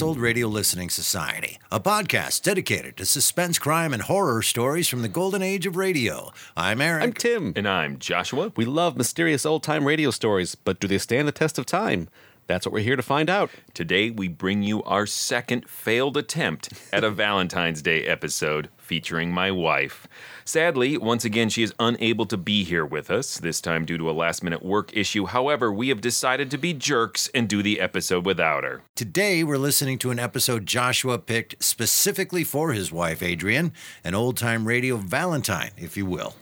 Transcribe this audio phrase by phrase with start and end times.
[0.00, 5.08] Old Radio Listening Society, a podcast dedicated to suspense, crime, and horror stories from the
[5.08, 6.32] golden age of radio.
[6.56, 7.02] I'm Eric.
[7.02, 7.52] I'm Tim.
[7.56, 8.52] And I'm Joshua.
[8.56, 12.08] We love mysterious old time radio stories, but do they stand the test of time?
[12.46, 13.50] That's what we're here to find out.
[13.74, 19.50] Today we bring you our second failed attempt at a Valentine's Day episode featuring my
[19.50, 20.06] wife.
[20.44, 24.10] Sadly, once again, she is unable to be here with us, this time due to
[24.10, 25.26] a last minute work issue.
[25.26, 28.82] However, we have decided to be jerks and do the episode without her.
[28.94, 33.72] Today, we're listening to an episode Joshua picked specifically for his wife, Adrienne,
[34.04, 36.34] an old time radio Valentine, if you will.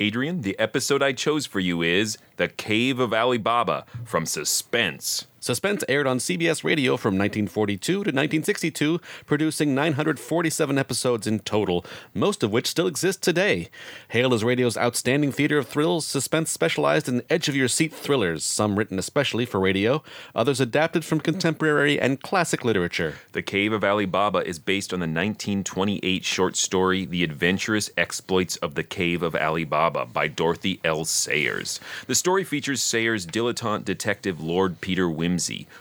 [0.00, 5.26] Adrienne, the episode I chose for you is The Cave of Ali Baba from Suspense.
[5.42, 12.44] Suspense aired on CBS Radio from 1942 to 1962, producing 947 episodes in total, most
[12.44, 13.68] of which still exist today.
[14.10, 18.44] Hailed as radio's outstanding theater of thrills, Suspense specialized in edge of your seat thrillers,
[18.44, 20.00] some written especially for radio,
[20.32, 23.16] others adapted from contemporary and classic literature.
[23.32, 28.54] The Cave of Ali Baba is based on the 1928 short story The Adventurous Exploits
[28.58, 31.04] of the Cave of Ali Baba by Dorothy L.
[31.04, 31.80] Sayers.
[32.06, 35.31] The story features Sayers' dilettante detective Lord Peter Wimsey,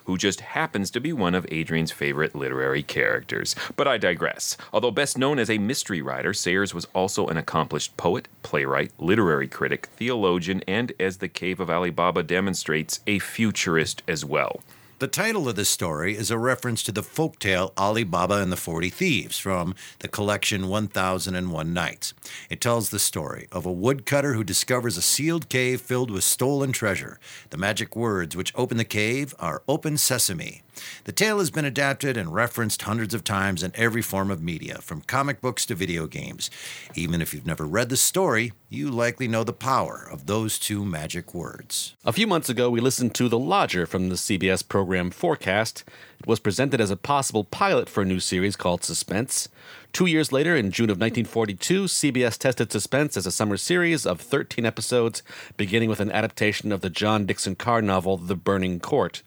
[0.05, 3.55] who just happens to be one of Adrienne's favorite literary characters.
[3.75, 4.57] But I digress.
[4.71, 9.47] Although best known as a mystery writer, Sayers was also an accomplished poet, playwright, literary
[9.47, 14.61] critic, theologian, and, as The Cave of Ali Baba demonstrates, a futurist as well.
[15.01, 18.55] The title of the story is a reference to the folktale Ali Baba and the
[18.55, 22.13] Forty Thieves from the collection 1001 Nights.
[22.51, 26.71] It tells the story of a woodcutter who discovers a sealed cave filled with stolen
[26.71, 27.19] treasure.
[27.49, 30.61] The magic words which open the cave are Open Sesame.
[31.03, 34.79] The tale has been adapted and referenced hundreds of times in every form of media,
[34.81, 36.49] from comic books to video games.
[36.95, 40.85] Even if you've never read the story, you likely know the power of those two
[40.85, 41.95] magic words.
[42.05, 45.83] A few months ago, we listened to The Lodger from the CBS program Forecast.
[46.19, 49.49] It was presented as a possible pilot for a new series called Suspense.
[49.91, 54.21] Two years later, in June of 1942, CBS tested Suspense as a summer series of
[54.21, 55.21] 13 episodes,
[55.57, 59.21] beginning with an adaptation of the John Dickson Carr novel The Burning Court.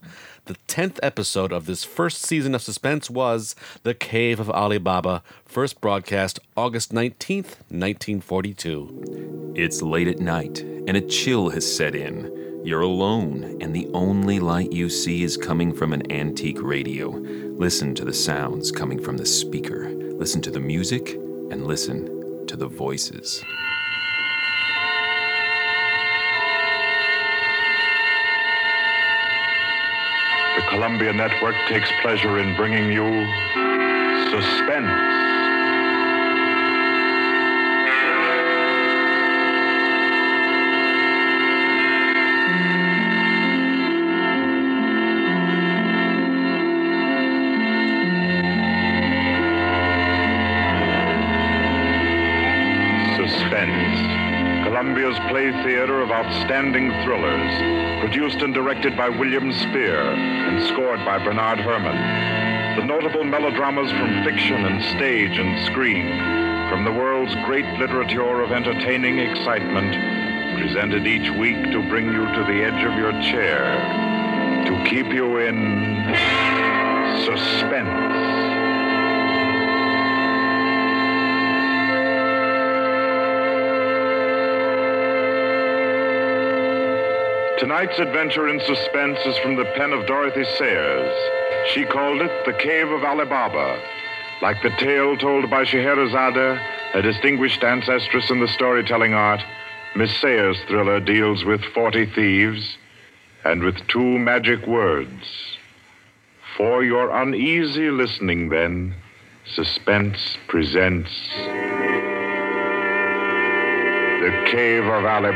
[0.45, 5.23] The 10th episode of this first season of Suspense was The Cave of Ali Baba,
[5.43, 9.53] first broadcast August 19th, 1942.
[9.55, 12.61] It's late at night, and a chill has set in.
[12.63, 17.09] You're alone, and the only light you see is coming from an antique radio.
[17.09, 19.89] Listen to the sounds coming from the speaker.
[19.89, 21.15] Listen to the music,
[21.49, 23.43] and listen to the voices.
[30.55, 33.05] The Columbia Network takes pleasure in bringing you
[34.31, 35.24] Suspense.
[55.05, 57.99] Play theater of outstanding thrillers.
[57.99, 62.79] Produced and directed by William Spier and scored by Bernard Herrmann.
[62.79, 66.07] The notable melodramas from fiction and stage and screen.
[66.69, 69.93] From the world's great literature of entertaining excitement.
[70.59, 74.65] Presented each week to bring you to the edge of your chair.
[74.65, 76.03] To keep you in
[77.25, 78.44] suspense.
[87.57, 91.15] Tonight's adventure in suspense is from the pen of Dorothy Sayers.
[91.71, 93.81] She called it The Cave of Ali Baba.
[94.41, 96.59] Like the tale told by Scheherazade,
[96.93, 99.39] a distinguished ancestress in the storytelling art,
[99.95, 102.77] Miss Sayers' thriller deals with 40 thieves
[103.45, 105.57] and with two magic words.
[106.57, 108.95] For your uneasy listening, then,
[109.53, 111.09] Suspense presents
[114.19, 115.31] The Cave of Ali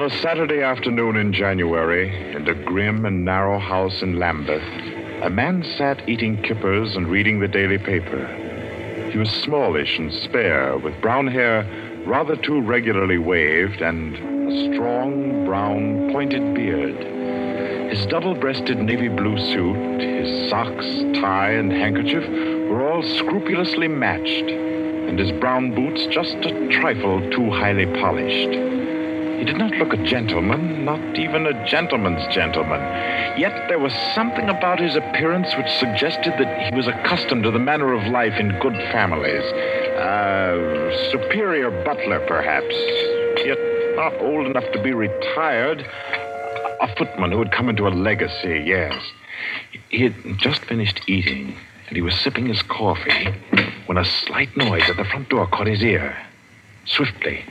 [0.00, 4.62] On a Saturday afternoon in January, in a grim and narrow house in Lambeth,
[5.22, 8.26] a man sat eating kippers and reading the daily paper.
[9.12, 11.66] He was smallish and spare, with brown hair
[12.06, 14.16] rather too regularly waved, and
[14.50, 16.96] a strong, brown, pointed beard.
[17.92, 20.86] His double breasted navy blue suit, his socks,
[21.20, 22.26] tie, and handkerchief
[22.70, 28.79] were all scrupulously matched, and his brown boots just a trifle too highly polished.
[29.40, 32.78] He did not look a gentleman, not even a gentleman's gentleman.
[33.38, 37.58] Yet there was something about his appearance which suggested that he was accustomed to the
[37.58, 39.42] manner of life in good families.
[39.96, 42.74] A superior butler, perhaps,
[43.42, 43.56] yet
[43.96, 45.86] not old enough to be retired.
[46.82, 48.94] A footman who had come into a legacy, yes.
[49.88, 51.56] He had just finished eating,
[51.88, 53.32] and he was sipping his coffee
[53.86, 56.14] when a slight noise at the front door caught his ear.
[56.96, 57.44] Swiftly,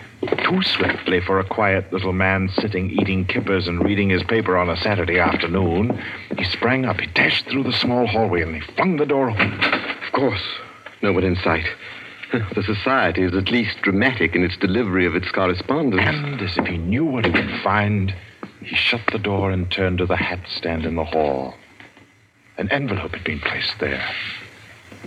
[0.43, 4.69] too swiftly for a quiet little man sitting eating kippers and reading his paper on
[4.69, 5.97] a Saturday afternoon,
[6.37, 6.99] he sprang up.
[6.99, 9.53] He dashed through the small hallway and he flung the door open.
[9.53, 10.43] Of course,
[11.01, 11.65] no one in sight.
[12.53, 16.01] The society is at least dramatic in its delivery of its correspondence.
[16.05, 18.13] And as if he knew what he would find,
[18.61, 21.55] he shut the door and turned to the hat stand in the hall.
[22.57, 24.05] An envelope had been placed there.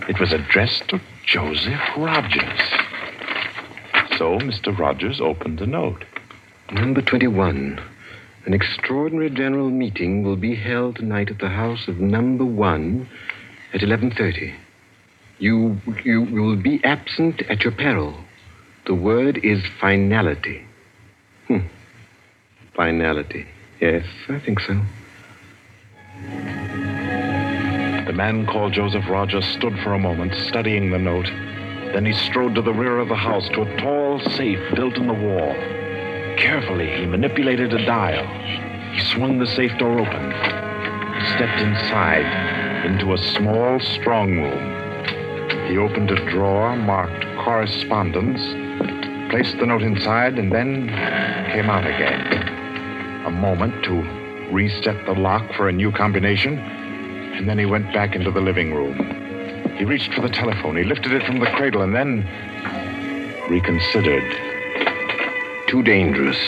[0.09, 2.59] It was addressed to Joseph Rogers.
[4.17, 4.77] So Mr.
[4.77, 6.05] Rogers opened the note.
[6.71, 7.79] Number 21.
[8.45, 13.07] An extraordinary general meeting will be held tonight at the house of number 1
[13.73, 14.53] at 11:30.
[15.39, 18.15] You you will be absent at your peril.
[18.85, 20.61] The word is finality.
[21.47, 21.65] Hmm.
[22.75, 23.47] Finality.
[23.79, 24.79] Yes, I think so.
[28.05, 31.29] The man called Joseph Rogers stood for a moment, studying the note.
[31.93, 35.05] Then he strode to the rear of the house to a tall safe built in
[35.05, 35.53] the wall.
[36.37, 38.25] Carefully, he manipulated a dial.
[38.93, 40.31] He swung the safe door open,
[41.35, 45.67] stepped inside into a small strong room.
[45.69, 48.41] He opened a drawer marked correspondence,
[49.29, 50.87] placed the note inside, and then
[51.53, 53.25] came out again.
[53.27, 54.01] A moment to
[54.51, 58.73] reset the lock for a new combination, and then he went back into the living
[58.73, 59.22] room.
[59.83, 60.77] He reached for the telephone.
[60.77, 62.25] He lifted it from the cradle and then
[63.49, 64.23] reconsidered.
[65.67, 66.39] Too dangerous.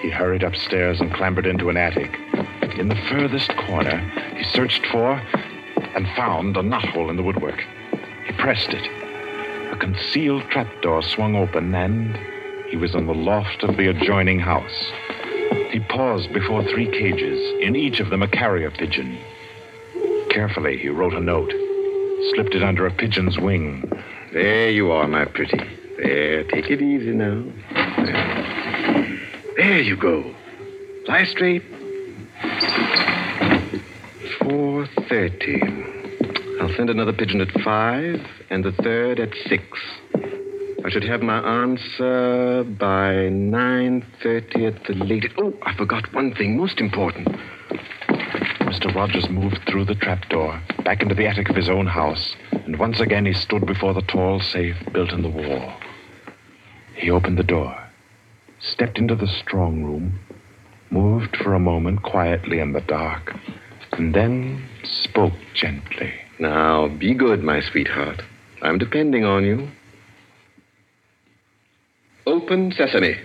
[0.00, 2.16] He hurried upstairs and clambered into an attic.
[2.78, 3.98] In the furthest corner,
[4.36, 5.20] he searched for
[5.96, 7.64] and found a knothole in the woodwork.
[8.28, 8.86] He pressed it.
[9.72, 12.16] A concealed trapdoor swung open, and
[12.68, 14.92] he was in the loft of the adjoining house.
[15.72, 19.18] He paused before three cages, in each of them a carrier pigeon.
[20.30, 21.52] Carefully, he wrote a note,
[22.34, 23.90] slipped it under a pigeon's wing.
[24.32, 25.58] There you are, my pretty.
[25.98, 27.42] There, take it easy now.
[27.72, 29.18] There,
[29.56, 30.34] there you go.
[31.06, 31.62] Lie straight.
[34.40, 36.60] 4.30.
[36.60, 38.20] I'll send another pigeon at 5
[38.50, 39.62] and the third at 6.
[40.84, 45.34] I should have my answer by 9.30 at the latest.
[45.38, 47.28] Oh, I forgot one thing most important.
[48.76, 48.94] Mr.
[48.94, 53.00] Rogers moved through the trapdoor, back into the attic of his own house, and once
[53.00, 55.72] again he stood before the tall safe built in the wall.
[56.94, 57.74] He opened the door,
[58.60, 60.20] stepped into the strong room,
[60.90, 63.34] moved for a moment quietly in the dark,
[63.92, 66.12] and then spoke gently.
[66.38, 68.20] Now, be good, my sweetheart.
[68.60, 69.70] I'm depending on you.
[72.26, 73.16] Open sesame.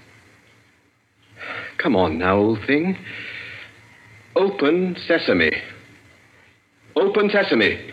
[1.77, 2.97] Come on now, old thing.
[4.35, 5.51] Open sesame.
[6.95, 7.91] Open sesame.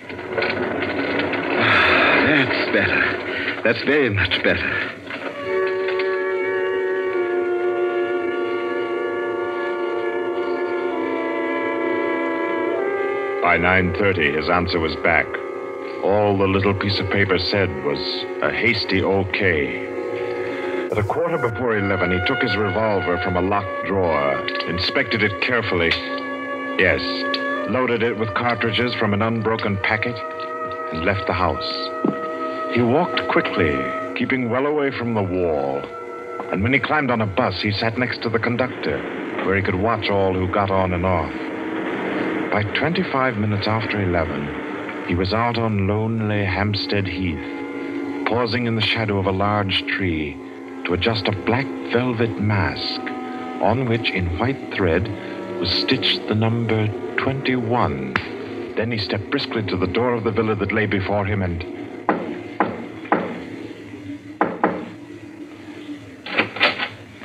[1.60, 3.62] Ah, That's better.
[3.64, 4.94] That's very much better.
[13.42, 15.26] By 9.30, his answer was back.
[16.04, 17.98] All the little piece of paper said was
[18.42, 19.86] a hasty okay.
[20.92, 25.40] At a quarter before 11, he took his revolver from a locked drawer, inspected it
[25.40, 25.90] carefully.
[26.78, 27.00] Yes,
[27.70, 30.14] loaded it with cartridges from an unbroken packet,
[30.92, 31.68] and left the house.
[32.72, 33.76] He walked quickly,
[34.14, 35.82] keeping well away from the wall.
[36.52, 38.96] And when he climbed on a bus, he sat next to the conductor,
[39.44, 41.32] where he could watch all who got on and off.
[42.52, 48.82] By 25 minutes after 11, he was out on lonely Hampstead Heath, pausing in the
[48.82, 50.34] shadow of a large tree
[50.86, 53.00] to adjust a black velvet mask
[53.62, 55.08] on which, in white thread,
[55.58, 56.86] was stitched the number
[57.16, 58.14] 21.
[58.76, 61.64] Then he stepped briskly to the door of the villa that lay before him and.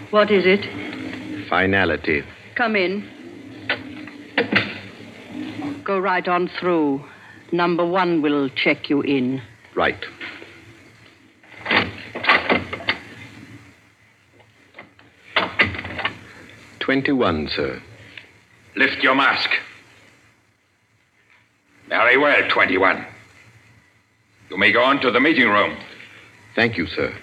[0.10, 1.48] What is it?
[1.48, 2.24] Finality.
[2.56, 3.08] Come in.
[5.84, 7.04] Go right on through.
[7.52, 9.44] Number one will check you in.
[9.76, 10.04] Right.
[16.80, 17.82] Twenty-one, sir.
[18.76, 19.50] Lift your mask.
[21.90, 23.06] Very well, 21.
[24.50, 25.78] You may go on to the meeting room.
[26.56, 27.14] Thank you, sir.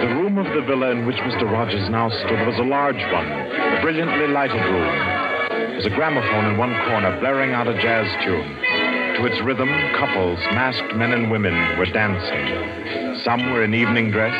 [0.00, 1.50] The room of the villa in which Mr.
[1.50, 5.48] Rogers now stood was a large one, a brilliantly lighted room.
[5.50, 8.89] There was a gramophone in one corner blaring out a jazz tune.
[9.20, 13.18] To its rhythm, couples, masked men and women, were dancing.
[13.22, 14.32] Some were in evening dress,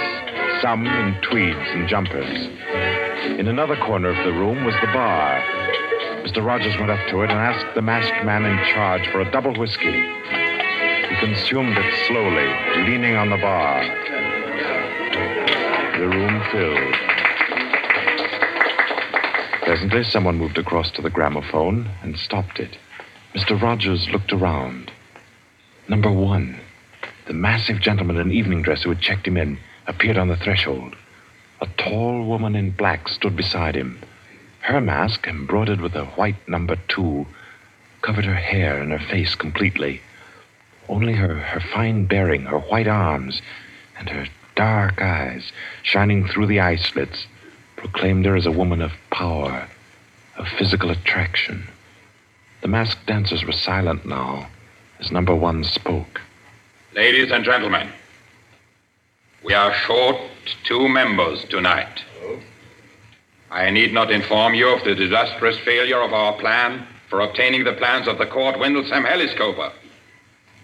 [0.63, 2.49] some in tweeds and jumpers.
[3.39, 5.39] In another corner of the room was the bar.
[6.25, 6.43] Mr.
[6.43, 9.53] Rogers went up to it and asked the masked man in charge for a double
[9.53, 10.01] whiskey.
[11.11, 12.49] He consumed it slowly,
[12.89, 13.85] leaning on the bar.
[15.99, 16.95] The room filled.
[19.65, 22.79] Presently, someone moved across to the gramophone and stopped it.
[23.35, 23.61] Mr.
[23.61, 24.91] Rogers looked around.
[25.89, 26.59] Number one,
[27.27, 30.97] the massive gentleman in evening dress who had checked him in, appeared on the threshold.
[31.61, 34.01] A tall woman in black stood beside him.
[34.63, 37.27] Her mask, embroidered with a white number two,
[38.03, 40.01] covered her hair and her face completely.
[40.89, 43.43] Only her, her fine bearing, her white arms,
[43.97, 45.53] and her dark eyes,
[45.85, 47.27] shining through the eye slits,
[47.77, 49.69] proclaimed her as a woman of power,
[50.37, 51.69] of physical attraction.
[52.63, 54.49] The masked dancers were silent now
[54.99, 56.21] as number one spoke.
[56.95, 57.89] Ladies and gentlemen,
[59.43, 60.17] we are short
[60.65, 62.05] two members tonight.
[63.51, 67.73] I need not inform you of the disastrous failure of our plan for obtaining the
[67.73, 69.73] plans of the court Windlesham Helicopter.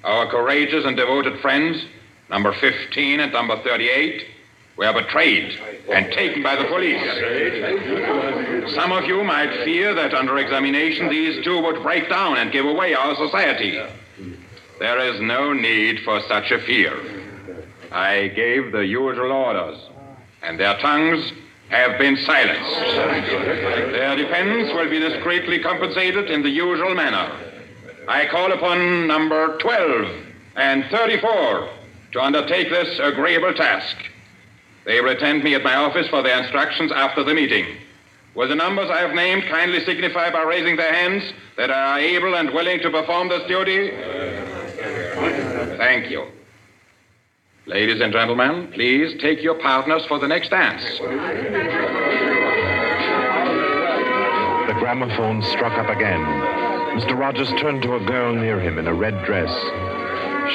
[0.05, 1.85] Our courageous and devoted friends,
[2.29, 4.25] number 15 and number 38,
[4.77, 5.59] were betrayed
[5.91, 7.03] and taken by the police.
[8.75, 12.67] Some of you might fear that under examination these two would break down and give
[12.67, 13.81] away our society.
[14.79, 16.99] There is no need for such a fear.
[17.91, 19.79] I gave the usual orders,
[20.43, 21.33] and their tongues
[21.69, 22.77] have been silenced.
[23.93, 27.33] Their defense will be discreetly compensated in the usual manner.
[28.07, 30.15] I call upon number 12
[30.57, 31.69] and 34
[32.13, 33.97] to undertake this agreeable task.
[34.87, 37.67] They will attend me at my office for their instructions after the meeting.
[38.37, 41.99] Will the numbers I have named kindly signify by raising their hands that I are
[41.99, 43.91] able and willing to perform this duty?
[45.77, 46.27] Thank you.
[47.67, 50.85] Ladies and gentlemen, please take your partners for the next dance.
[54.69, 56.21] The gramophone struck up again.
[56.97, 57.19] Mr.
[57.19, 59.51] Rogers turned to a girl near him in a red dress.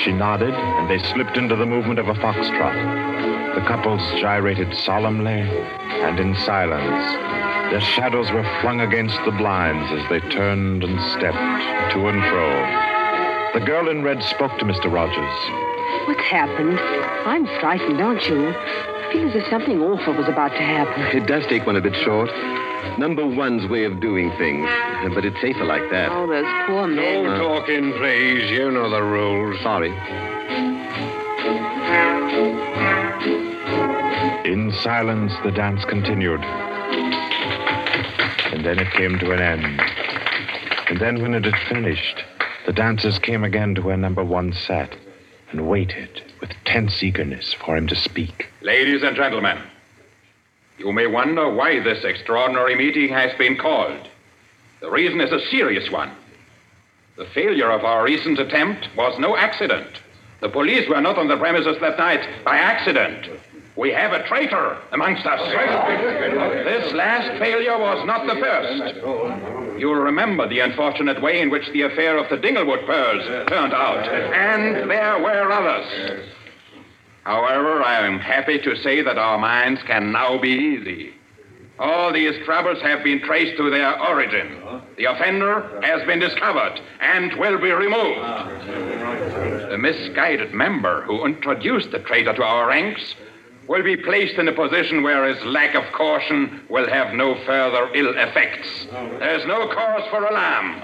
[0.03, 3.30] She nodded, and they slipped into the movement of a foxtrot.
[3.55, 7.05] The couples gyrated solemnly and in silence.
[7.71, 13.59] Their shadows were flung against the blinds as they turned and stepped to and fro.
[13.59, 14.91] The girl in red spoke to Mr.
[14.91, 16.07] Rogers.
[16.07, 16.79] What's happened?
[16.79, 18.49] I'm frightened, aren't you?
[18.49, 21.01] I feel as if something awful was about to happen.
[21.17, 22.29] It does take one a bit short.
[22.97, 24.69] Number one's way of doing things,
[25.13, 26.09] but it's safer like that.
[26.11, 27.25] Oh, those poor men.
[27.27, 28.49] Uh, talk in praise.
[28.49, 29.61] You know the rules.
[29.61, 29.91] Sorry.
[34.45, 36.41] In silence, the dance continued.
[38.51, 39.81] And then it came to an end.
[40.89, 42.23] And then, when it had finished,
[42.67, 44.95] the dancers came again to where number one sat
[45.51, 48.49] and waited with tense eagerness for him to speak.
[48.61, 49.57] Ladies and gentlemen,
[50.77, 54.07] you may wonder why this extraordinary meeting has been called.
[54.81, 56.11] The reason is a serious one.
[57.17, 59.99] The failure of our recent attempt was no accident.
[60.41, 63.29] The police were not on the premises that night by accident.
[63.81, 65.41] We have a traitor amongst us.
[65.41, 68.95] This last failure was not the first.
[69.79, 74.07] You'll remember the unfortunate way in which the affair of the Dinglewood pearls turned out.
[74.07, 76.27] And there were others.
[77.23, 81.15] However, I am happy to say that our minds can now be easy.
[81.79, 84.61] All these troubles have been traced to their origin.
[84.97, 88.19] The offender has been discovered and will be removed.
[89.71, 93.15] The misguided member who introduced the traitor to our ranks
[93.67, 97.89] will be placed in a position where his lack of caution will have no further
[97.93, 98.87] ill effects.
[99.19, 100.81] There's no cause for alarm.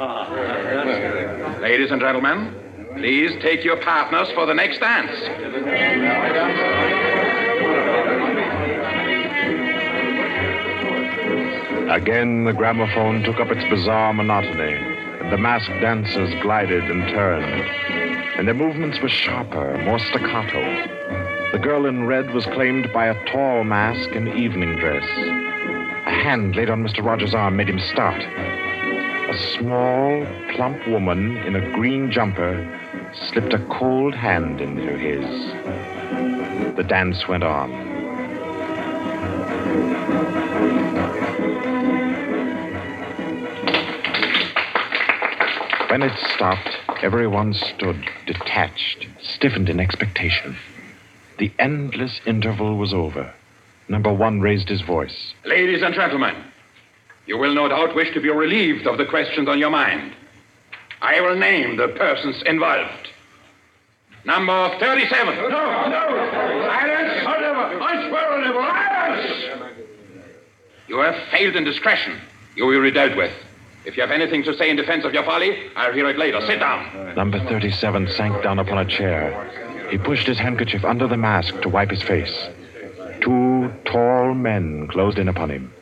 [1.61, 2.53] Ladies and gentlemen,
[2.95, 5.11] please take your partners for the next dance.
[11.89, 17.63] Again, the gramophone took up its bizarre monotony, and the masked dancers glided and turned.
[18.37, 21.06] And their movements were sharper, more staccato.
[21.53, 25.05] The girl in red was claimed by a tall mask in evening dress.
[26.05, 27.01] A hand laid on Mr.
[27.01, 28.21] Rogers' arm made him start.
[28.21, 32.67] A small, plump woman in a green jumper
[33.13, 35.25] slipped a cold hand into his.
[36.75, 37.71] The dance went on.
[45.89, 50.57] When it stopped, everyone stood detached, stiffened in expectation.
[51.37, 53.33] The endless interval was over.
[53.87, 55.33] Number one raised his voice.
[55.45, 56.35] Ladies and gentlemen,
[57.25, 60.13] you will no doubt wish to be relieved of the questions on your mind.
[61.01, 63.09] I will name the persons involved.
[64.25, 65.35] Number 37.
[65.35, 65.49] No, no.
[66.67, 67.23] Silence.
[67.23, 67.81] Never.
[67.81, 68.61] I swear on never.
[68.61, 69.73] Silence.
[70.87, 72.19] You have failed in discretion.
[72.55, 73.31] You will be dealt with.
[73.85, 76.41] If you have anything to say in defense of your folly, I'll hear it later.
[76.45, 77.15] Sit down.
[77.15, 79.66] Number 37 sank down upon a chair.
[79.89, 82.47] He pushed his handkerchief under the mask to wipe his face.
[83.21, 85.73] Two tall men closed in upon him.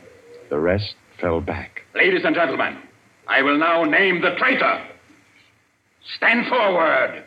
[0.48, 1.82] The rest fell back.
[1.94, 2.78] Ladies and gentlemen,
[3.26, 4.86] I will now name the traitor.
[6.16, 7.24] Stand forward.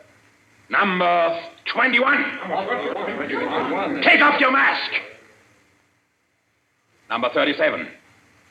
[0.69, 1.41] Number
[1.74, 2.24] 21.
[4.03, 4.91] Take off your mask.
[7.09, 7.88] Number 37.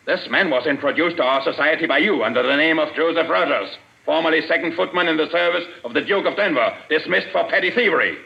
[0.07, 3.69] This man was introduced to our society by you under the name of Joseph Rogers,
[4.09, 8.17] formerly second footman in the service of the Duke of Denver, dismissed for petty thievery.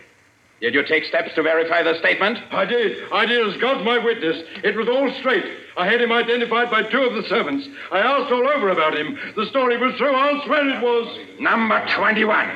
[0.60, 2.38] Did you take steps to verify the statement?
[2.52, 3.02] I did.
[3.12, 4.44] I did as God's my witness.
[4.62, 5.44] It was all straight.
[5.76, 7.66] I had him identified by two of the servants.
[7.90, 9.18] I asked all over about him.
[9.34, 10.14] The story was true.
[10.14, 11.18] I'll swear it was.
[11.40, 12.48] Number 21.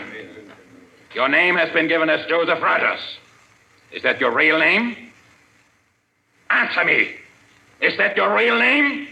[1.16, 3.00] Your name has been given as Joseph Rogers.
[3.90, 5.11] Is that your real name?
[6.49, 7.16] Answer me.
[7.80, 9.09] Is that your real name?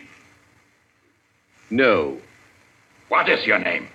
[1.69, 2.19] No.
[3.09, 3.89] What is your name?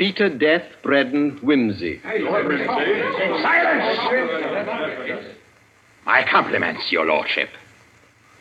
[0.00, 2.00] Peter Death Bredon Wimsey.
[3.42, 5.26] Silence!
[6.06, 7.50] My compliments, your lordship.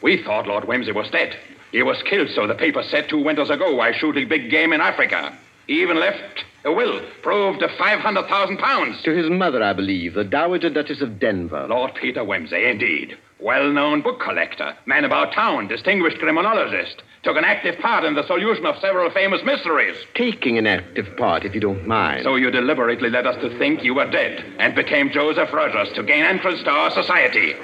[0.01, 1.35] We thought Lord Wimsey was dead.
[1.73, 4.79] He was killed, so the paper said two winters ago, while shooting big game in
[4.79, 5.37] Africa.
[5.67, 9.03] He even left a will, proved of 500,000 pounds.
[9.03, 11.67] To his mother, I believe, the Dowager Duchess of Denver.
[11.67, 13.17] Lord Peter Wimsey, indeed.
[13.37, 17.01] Well known book collector, man about town, distinguished criminologist.
[17.23, 19.97] Took an active part in the solution of several famous mysteries.
[20.15, 22.23] Taking an active part, if you don't mind.
[22.23, 26.03] So you deliberately led us to think you were dead and became Joseph Rogers to
[26.03, 27.55] gain entrance to our society.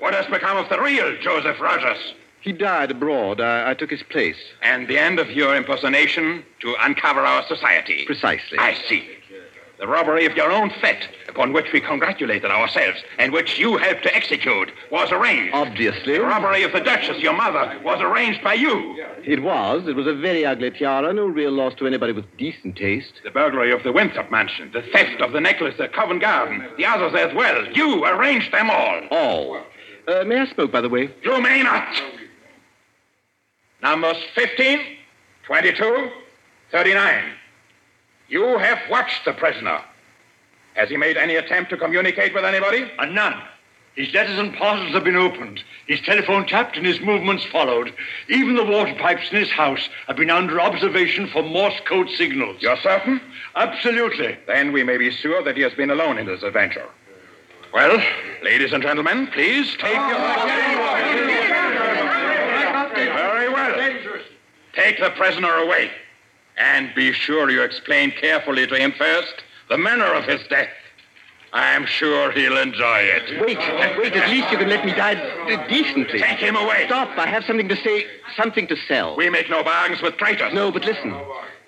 [0.00, 2.14] What has become of the real Joseph Rogers?
[2.42, 3.40] He died abroad.
[3.40, 4.36] I, I took his place.
[4.62, 8.04] And the end of your impersonation to uncover our society.
[8.04, 8.58] Precisely.
[8.58, 9.08] I see.
[9.82, 14.04] The robbery of your own fete, upon which we congratulated ourselves, and which you helped
[14.04, 15.52] to execute, was arranged.
[15.52, 16.12] Obviously.
[16.18, 19.04] The robbery of the Duchess, your mother, was arranged by you.
[19.24, 19.88] It was.
[19.88, 21.12] It was a very ugly tiara.
[21.12, 23.12] No real loss to anybody with decent taste.
[23.24, 26.86] The burglary of the Winthrop mansion, the theft of the necklace at Covent Garden, the
[26.86, 27.66] others as well.
[27.72, 29.00] You arranged them all.
[29.10, 29.64] All.
[30.06, 31.12] Uh, may I smoke, by the way?
[31.24, 32.00] You may not.
[33.82, 34.78] Numbers 15,
[35.44, 36.08] 22,
[36.70, 37.32] 39.
[38.32, 39.78] You have watched the prisoner.
[40.72, 42.90] Has he made any attempt to communicate with anybody?
[42.98, 43.42] And Uh, none.
[43.94, 45.62] His letters and parcels have been opened.
[45.86, 47.92] His telephone tapped and his movements followed.
[48.28, 52.56] Even the water pipes in his house have been under observation for Morse code signals.
[52.62, 53.20] You're certain?
[53.54, 54.38] Absolutely.
[54.46, 56.88] Then we may be sure that he has been alone in this adventure.
[57.74, 58.02] Well,
[58.42, 60.18] ladies and gentlemen, please take your.
[62.94, 63.92] Very well.
[64.72, 65.90] Take the prisoner away.
[66.58, 69.34] And be sure you explain carefully to him first
[69.68, 70.68] the manner of his death.
[71.54, 73.40] I'm sure he'll enjoy it.
[73.40, 73.58] Wait,
[73.98, 74.14] wait.
[74.14, 75.14] At least you can let me die
[75.68, 76.18] decently.
[76.18, 76.84] Take him away.
[76.86, 77.16] Stop.
[77.18, 79.16] I have something to say, something to sell.
[79.16, 80.54] We make no bargains with traitors.
[80.54, 81.14] No, but listen.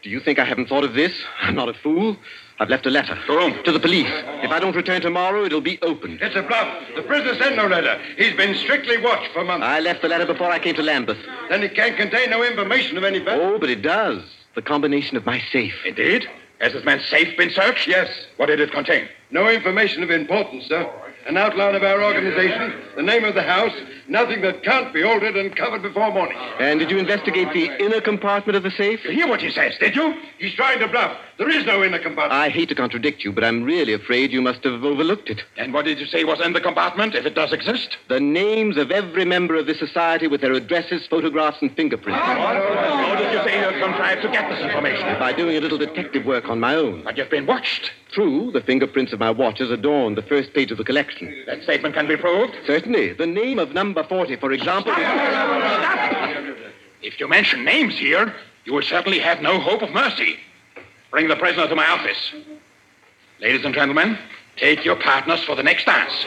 [0.03, 1.12] Do you think I haven't thought of this?
[1.42, 2.16] I'm not a fool.
[2.61, 3.14] I've left a letter.
[3.27, 3.62] To whom?
[3.64, 4.11] To the police.
[4.42, 6.20] If I don't return tomorrow, it'll be opened.
[6.23, 6.83] It's a bluff.
[6.94, 8.01] The prisoner sent no letter.
[8.16, 9.66] He's been strictly watched for months.
[9.66, 11.18] I left the letter before I came to Lambeth.
[11.49, 13.42] Then it can't contain no information of any value.
[13.42, 14.23] Oh, but it does.
[14.55, 15.75] The combination of my safe.
[15.85, 16.29] Indeed?
[16.61, 17.88] Has this man's safe been searched?
[17.88, 18.09] Yes.
[18.37, 19.09] What did it contain?
[19.31, 20.88] No information of importance, sir.
[21.27, 23.73] An outline of our organization, the name of the house,
[24.09, 26.37] nothing that can't be altered and covered before morning.
[26.59, 29.05] And did you investigate the inner compartment of the safe?
[29.05, 30.14] You hear what he says, did you?
[30.38, 31.17] He's trying to bluff.
[31.37, 32.33] There is no inner compartment.
[32.33, 35.43] I hate to contradict you, but I'm really afraid you must have overlooked it.
[35.57, 37.97] And what did you say was in the compartment, if it does exist?
[38.09, 42.21] The names of every member of this society with their addresses, photographs, and fingerprints.
[42.21, 45.19] How did you say you contrived to get this information?
[45.19, 47.03] By doing a little detective work on my own.
[47.03, 47.90] But you've been watched.
[48.12, 51.35] True, the fingerprints of my watches adorn the first page of the collection.
[51.47, 52.55] That statement can be proved?
[52.64, 53.14] Certainly.
[53.14, 54.93] The name of number 40, for example.
[54.93, 56.57] Stop!
[57.03, 60.39] If you mention names here, you will certainly have no hope of mercy.
[61.11, 62.33] Bring the prisoner to my office.
[63.41, 64.19] Ladies and gentlemen,
[64.57, 66.25] take your partners for the next dance.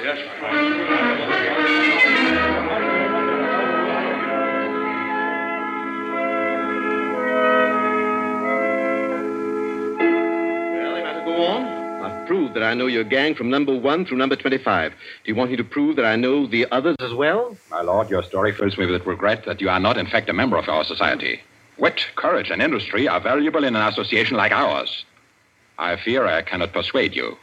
[12.58, 14.91] That I know your gang from number one through number 25.
[14.91, 17.56] Do you want me to prove that I know the others as well?
[17.70, 20.34] My lord, your story fills me with regret that you are not, in fact, a
[20.34, 21.39] member of our society.
[21.78, 25.06] Wit, courage, and industry are valuable in an association like ours.
[25.78, 27.38] I fear I cannot persuade you.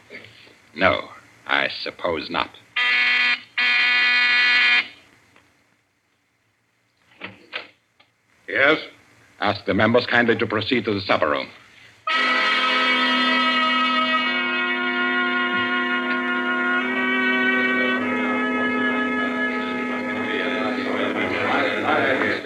[0.75, 1.07] No,
[1.47, 2.49] I suppose not.
[8.49, 8.79] Yes?
[9.39, 11.47] Ask the members kindly to proceed to the supper room.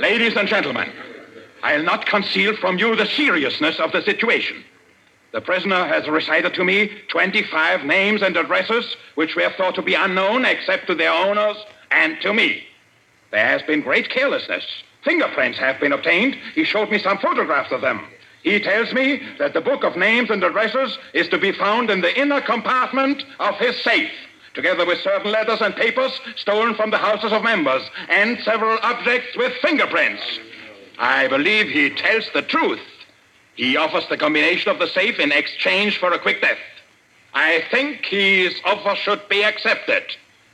[0.10, 0.92] Ladies and gentlemen,
[1.62, 4.64] I'll not conceal from you the seriousness of the situation.
[5.34, 9.94] The prisoner has recited to me 25 names and addresses which were thought to be
[9.94, 11.58] unknown except to their owners
[11.92, 12.64] and to me.
[13.30, 14.66] There has been great carelessness.
[15.04, 16.36] Fingerprints have been obtained.
[16.56, 18.08] He showed me some photographs of them.
[18.42, 22.02] He tells me that the book of names and addresses is to be found in
[22.02, 24.10] the inner compartment of his safe,
[24.54, 29.36] together with certain letters and papers stolen from the houses of members, and several objects
[29.36, 30.24] with fingerprints.
[30.98, 32.82] I believe he tells the truth.
[33.56, 36.58] He offers the combination of the safe in exchange for a quick death.
[37.34, 40.04] I think his offer should be accepted.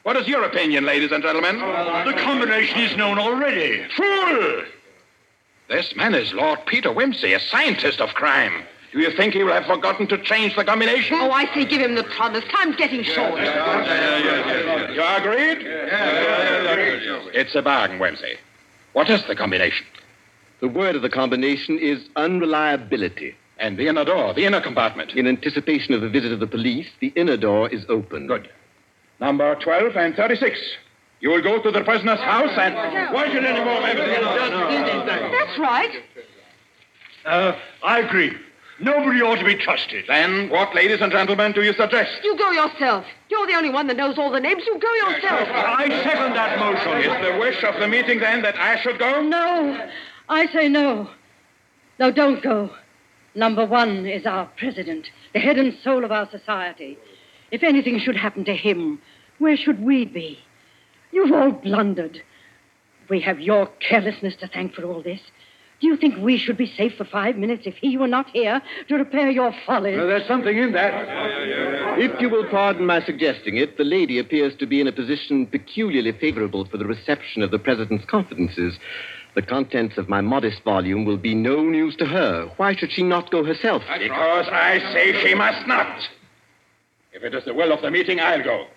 [0.04, 1.58] What is your opinion, ladies and gentlemen?
[1.58, 3.84] The combination is known already.
[3.96, 4.64] Fool!
[5.68, 8.66] This man is Lord Peter Wimsey, a scientist of crime.
[8.96, 11.18] Do you think he will have forgotten to change the combination?
[11.20, 12.46] Oh, I say give him the promise.
[12.46, 13.42] Time's getting short.
[13.42, 15.58] you are agreed?
[17.36, 18.38] It's a bargain, Wimsey.
[18.94, 19.86] What is the combination?
[20.62, 23.36] The word of the combination is unreliability.
[23.58, 25.12] And the inner door, the inner compartment.
[25.12, 28.28] In anticipation of the visit of the police, the inner door is open.
[28.28, 28.50] Good.
[29.20, 30.58] Number 12 and 36.
[31.20, 32.76] You will go to the prisoner's house and.
[33.14, 34.08] Why should any more members?
[35.38, 36.02] That's right.
[37.26, 38.38] Uh, I agree.
[38.80, 40.06] Nobody ought to be trusted.
[40.08, 42.12] Then, what, ladies and gentlemen, do you suggest?
[42.24, 43.06] You go yourself.
[43.30, 44.64] You're the only one that knows all the names.
[44.66, 45.48] You go yourself.
[45.50, 47.10] I second that motion.
[47.10, 49.22] Is the wish of the meeting, then, that I should go?
[49.22, 49.90] No.
[50.28, 51.10] I say no.
[52.00, 52.70] No, don't go.
[53.34, 56.98] Number one is our president, the head and soul of our society.
[57.52, 59.02] If anything should happen to him,
[59.40, 60.40] where should we be?
[61.12, 62.22] You've all blundered.
[63.10, 65.22] We have your carelessness to thank for all this.
[65.82, 68.62] Do you think we should be safe for five minutes if he were not here
[68.88, 69.96] to repair your folly?
[69.96, 70.94] Well, there's something in that.
[72.00, 75.48] If you will pardon my suggesting it, the lady appears to be in a position
[75.48, 78.78] peculiarly favorable for the reception of the president's confidences.
[79.36, 82.50] The contents of my modest volume will be no news to her.
[82.56, 83.84] Why should she not go herself?
[84.00, 86.08] Because I say she must not.
[87.12, 88.68] If it is the will of the meeting, I'll go.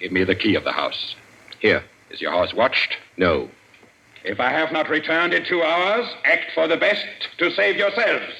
[0.00, 1.14] Give me the key of the house.
[1.60, 1.84] Here.
[2.10, 2.96] Is your house watched?
[3.16, 3.48] No.
[4.22, 7.06] If I have not returned in two hours, act for the best
[7.38, 8.32] to save yourselves.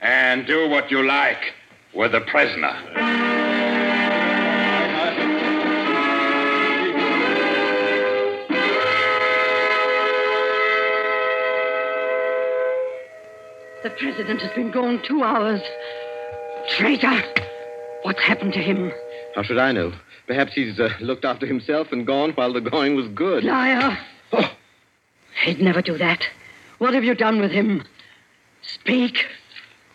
[0.00, 1.54] And do what you like
[1.94, 2.74] with the prisoner.
[13.84, 15.60] The president has been gone two hours.
[16.70, 17.22] Traitor!
[18.02, 18.90] What's happened to him?
[19.36, 19.92] How should I know?
[20.26, 23.44] Perhaps he's uh, looked after himself and gone while the going was good.
[23.44, 23.96] Liar!
[24.32, 24.50] Oh.
[25.42, 26.26] He'd never do that.
[26.78, 27.84] What have you done with him?
[28.62, 29.26] Speak,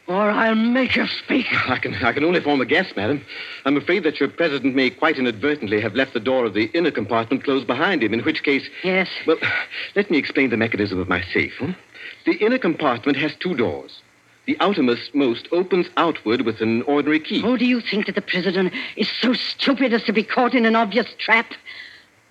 [0.08, 1.46] or I'll make you speak.
[1.70, 3.24] I can, I can only form a guess, madam.
[3.66, 6.92] I'm afraid that your president may quite inadvertently have left the door of the inner
[6.92, 8.68] compartment closed behind him, in which case.
[8.84, 9.08] Yes.
[9.28, 9.38] Well,
[9.96, 11.54] let me explain the mechanism of my safe.
[11.58, 11.72] hmm?
[12.26, 14.02] The inner compartment has two doors.
[14.46, 17.44] The outermost most opens outward with an ordinary key.
[17.44, 20.66] Oh, do you think that the president is so stupid as to be caught in
[20.66, 21.54] an obvious trap?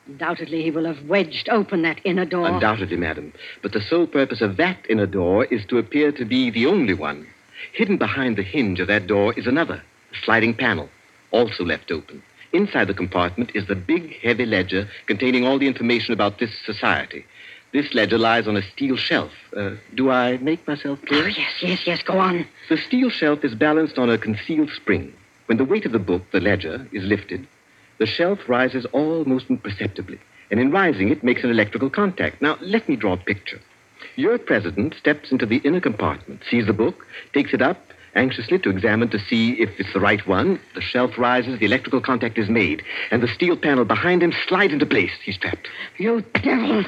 [0.08, 2.48] Undoubtedly, he will have wedged open that inner door.
[2.48, 3.32] Undoubtedly, madam.
[3.60, 6.94] But the sole purpose of that inner door is to appear to be the only
[6.94, 7.26] one.
[7.74, 10.88] Hidden behind the hinge of that door is another, a sliding panel,
[11.30, 12.22] also left open.
[12.54, 17.26] Inside the compartment is the big, heavy ledger containing all the information about this society.
[17.74, 19.32] This ledger lies on a steel shelf.
[19.54, 21.24] Uh, do I make myself clear?
[21.24, 22.46] Oh, yes, yes, yes, go on.
[22.70, 25.12] The steel shelf is balanced on a concealed spring.
[25.44, 27.46] When the weight of the book, the ledger, is lifted,
[27.98, 30.18] the shelf rises almost imperceptibly,
[30.50, 32.40] and in rising, it makes an electrical contact.
[32.40, 33.60] Now, let me draw a picture.
[34.16, 37.78] Your president steps into the inner compartment, sees the book, takes it up
[38.14, 40.60] anxiously to examine to see if it's the right one.
[40.74, 44.72] The shelf rises, the electrical contact is made, and the steel panel behind him slides
[44.72, 45.12] into place.
[45.24, 45.68] He's trapped.
[45.98, 46.84] You devil!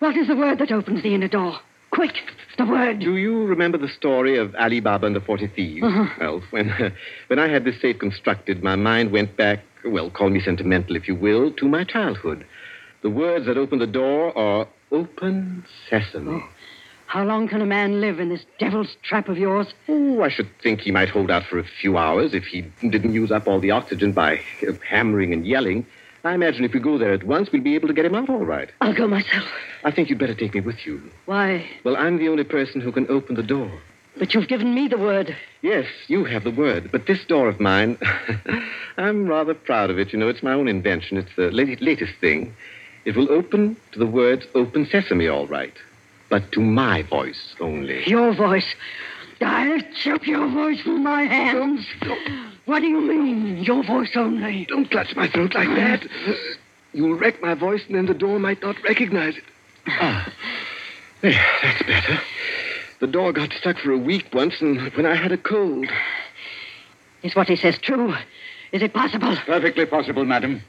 [0.00, 1.58] What is the word that opens the inner door?
[1.90, 2.16] Quick,
[2.58, 2.98] the word.
[2.98, 5.84] Do you remember the story of Ali Baba and the Forty Thieves?
[5.84, 6.06] Uh-huh.
[6.20, 6.92] Well, when,
[7.28, 11.08] when I had this safe constructed, my mind went back, well, call me sentimental if
[11.08, 12.44] you will, to my childhood.
[13.02, 16.42] The words that open the door are open sesame.
[16.42, 16.48] Oh.
[17.06, 19.68] How long can a man live in this devil's trap of yours?
[19.88, 23.12] Oh, I should think he might hold out for a few hours if he didn't
[23.12, 24.40] use up all the oxygen by
[24.88, 25.86] hammering and yelling.
[26.24, 28.30] I imagine if we go there at once, we'll be able to get him out
[28.30, 28.70] all right.
[28.80, 29.44] I'll go myself.
[29.84, 31.02] I think you'd better take me with you.
[31.26, 31.68] Why?
[31.84, 33.70] Well, I'm the only person who can open the door.
[34.16, 35.36] But you've given me the word.
[35.62, 36.90] Yes, you have the word.
[36.92, 37.98] But this door of mine,
[38.96, 40.12] I'm rather proud of it.
[40.12, 41.16] You know, it's my own invention.
[41.16, 42.54] It's the latest thing.
[43.04, 45.74] It will open to the words open sesame, all right.
[46.28, 48.08] But to my voice only.
[48.08, 48.74] Your voice.
[49.40, 51.86] I'll choke your voice from my hands.
[52.66, 54.64] What do you mean, your voice only?
[54.66, 56.06] Don't clutch my throat like that.
[56.92, 59.44] You'll wreck my voice, and then the door might not recognize it.
[59.86, 60.32] Ah,
[61.20, 62.20] there, that's better.
[63.04, 65.90] The door got stuck for a week once, and when I had a cold.
[67.22, 68.14] Is what he says true?
[68.72, 69.36] Is it possible?
[69.44, 70.62] Perfectly possible, madam.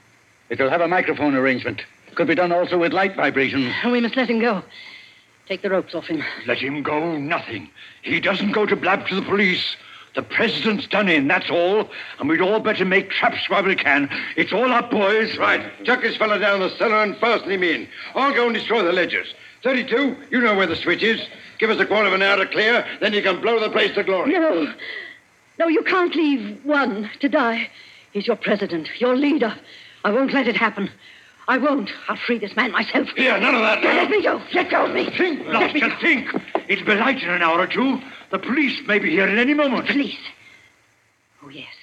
[0.50, 1.84] It'll have a microphone arrangement.
[2.14, 3.74] Could be done also with light vibrations.
[3.86, 4.64] We must let him go.
[5.48, 6.26] Take the ropes off him.
[6.46, 7.70] Let him go, nothing.
[8.02, 9.78] He doesn't go to blab to the police.
[10.14, 11.90] The president's done in, that's all.
[12.20, 14.10] And we'd all better make traps while we can.
[14.36, 15.38] It's all up, boys.
[15.38, 15.62] Right.
[15.86, 17.88] Chuck this fella down the cellar and fasten him in.
[18.14, 19.34] I'll go and destroy the ledgers.
[19.66, 21.20] 32, you know where the switch is.
[21.58, 23.96] Give us a quarter of an hour to clear, then you can blow the place
[23.96, 24.32] to glory.
[24.32, 24.72] No.
[25.58, 27.72] No, you can't leave one to die.
[28.12, 29.58] He's your president, your leader.
[30.04, 30.92] I won't let it happen.
[31.48, 31.90] I won't.
[32.08, 33.10] I'll free this man myself.
[33.18, 33.96] Here, none of that now.
[33.96, 34.40] Let me go.
[34.54, 35.10] Let go of me.
[35.18, 36.30] Think, Lobster, think.
[36.68, 38.00] It'll be light in an hour or two.
[38.30, 39.88] The police may be here at any moment.
[39.88, 40.16] Police?
[41.44, 41.74] Oh, yes.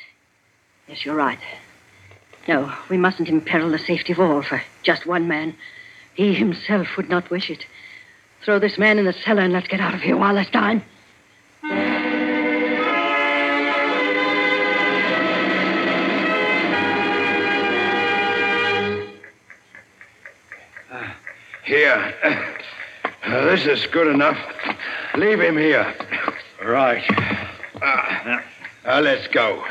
[0.87, 1.41] Yes, you're right.
[2.47, 5.57] No, we mustn't imperil the safety of all for just one man.
[6.15, 7.65] He himself would not wish it.
[8.45, 10.83] Throw this man in the cellar and let's get out of here while there's time.
[21.65, 22.15] Here.
[23.25, 24.37] Uh, this is good enough.
[25.15, 25.95] Leave him here.
[26.65, 27.05] Right.
[27.81, 28.43] Ah,
[28.85, 29.65] now let's go.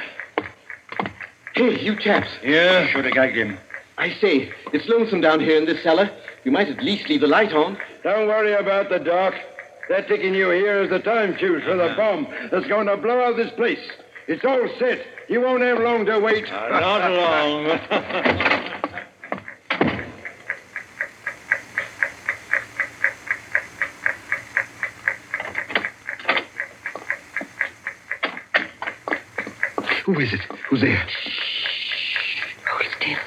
[1.54, 2.30] Hey, you chaps.
[2.42, 2.88] Yeah?
[2.88, 3.58] Should have gagged him.
[3.98, 6.10] I say, it's lonesome down here in this cellar.
[6.44, 7.78] You might at least leave the light on.
[8.04, 9.36] Don't worry about the dark.
[9.90, 13.22] They're taking you here as the time fuse for the bomb that's going to blow
[13.24, 13.80] out this place.
[14.28, 15.06] It's all set.
[15.30, 16.46] You won't have long to wait.
[16.52, 18.52] Uh, not long.
[30.06, 30.42] Who is it?
[30.70, 31.08] Who's there?
[31.08, 32.44] Shh.
[32.70, 33.20] Hold still,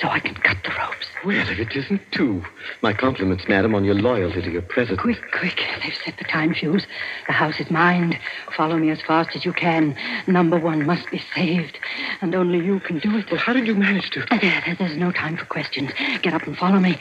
[0.00, 0.97] so I can cut the ropes.
[1.24, 2.44] Well, if it isn't two.
[2.80, 5.00] My compliments, madam, on your loyalty to your president.
[5.00, 5.60] Quick, quick.
[5.82, 6.86] They've set the time fuse.
[7.26, 8.18] The house is mine.
[8.56, 9.96] Follow me as fast as you can.
[10.28, 11.76] Number one must be saved,
[12.20, 13.30] and only you can do it.
[13.30, 14.20] Well, how did you manage to?
[14.30, 15.90] There, there- there's no time for questions.
[16.22, 16.96] Get up and follow me.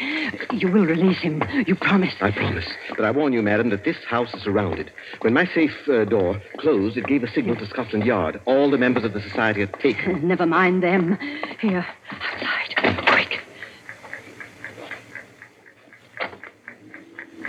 [0.52, 1.44] You will release him.
[1.68, 2.16] You promise.
[2.20, 2.66] I promise.
[2.90, 4.92] But I warn you, madam, that this house is surrounded.
[5.22, 8.42] When my safe uh, door closed, it gave a signal to Scotland Yard.
[8.46, 10.28] All the members of the society are taken.
[10.28, 11.18] Never mind them.
[11.62, 13.06] Here, outside.
[13.08, 13.42] Quick.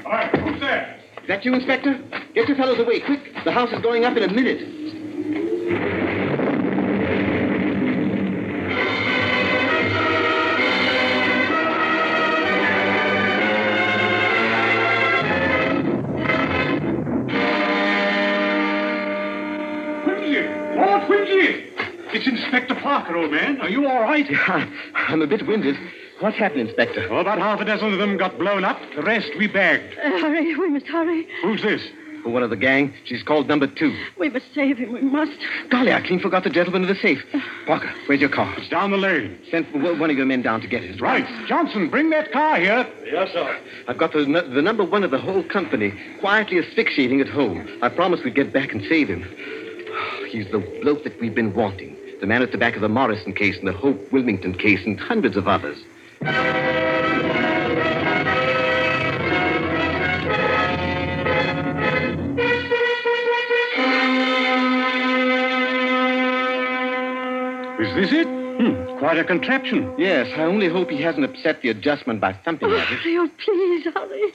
[0.04, 0.96] All right, who's there?
[1.16, 2.02] Is that you, Inspector?
[2.34, 3.20] Get your fellows away, quick.
[3.44, 4.60] The house is going up in a minute.
[20.06, 20.48] Wimsey!
[20.78, 23.60] Oh, it's Inspector Parker, old man.
[23.60, 24.26] Are you all right?
[24.94, 25.76] I'm a bit winded.
[26.20, 27.08] What happened, Inspector?
[27.08, 28.80] Well, about half a dozen of them got blown up.
[28.96, 29.96] The rest we bagged.
[29.98, 31.28] Uh, hurry, we must hurry.
[31.42, 31.82] Who's this?
[32.24, 32.92] One of the gang.
[33.04, 33.96] She's called number two.
[34.18, 34.92] We must save him.
[34.92, 35.38] We must.
[35.70, 37.24] Golly, I clean forgot the gentleman in the safe.
[37.66, 38.52] Parker, where's your car?
[38.58, 39.38] It's down the lane.
[39.50, 41.00] Send one of your men down to get it.
[41.00, 41.24] Right.
[41.46, 42.86] Johnson, bring that car here.
[43.06, 43.58] Yes, sir.
[43.86, 47.66] I've got the, the number one of the whole company quietly asphyxiating at home.
[47.80, 49.22] I promised we'd get back and save him.
[50.28, 51.96] He's the bloke that we've been wanting.
[52.20, 54.98] The man at the back of the Morrison case and the Hope Wilmington case and
[54.98, 55.78] hundreds of others.
[56.20, 56.26] Is
[67.94, 68.26] this it?
[68.26, 69.94] Hmm, quite a contraption.
[69.96, 72.98] Yes, I only hope he hasn't upset the adjustment by thumping at it.
[73.06, 74.32] Oh, please, hurry.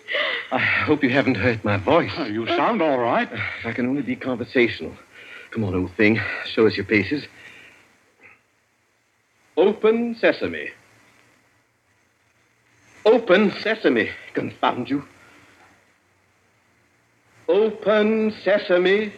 [0.54, 2.14] I hope you haven't hurt my voice.
[2.18, 3.28] Oh, you sound all right.
[3.66, 4.94] I can only be conversational.
[5.52, 6.22] Come on, old thing.
[6.46, 7.28] Show us your paces.
[9.58, 10.72] Open sesame.
[13.06, 15.04] Open sesame, confound you.
[17.50, 19.12] Open sesame.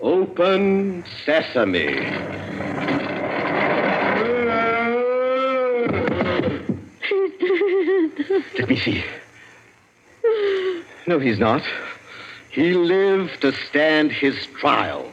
[0.00, 1.96] Open sesame.
[8.58, 9.04] Let me see.
[11.06, 11.62] No, he's not.
[12.50, 15.10] He lived to stand his trial.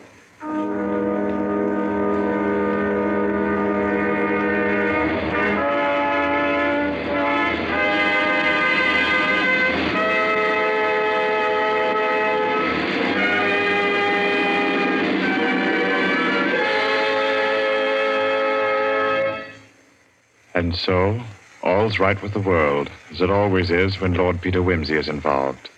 [20.63, 21.21] And so,
[21.61, 25.69] all's right with the world, as it always is when Lord Peter Wimsey is involved.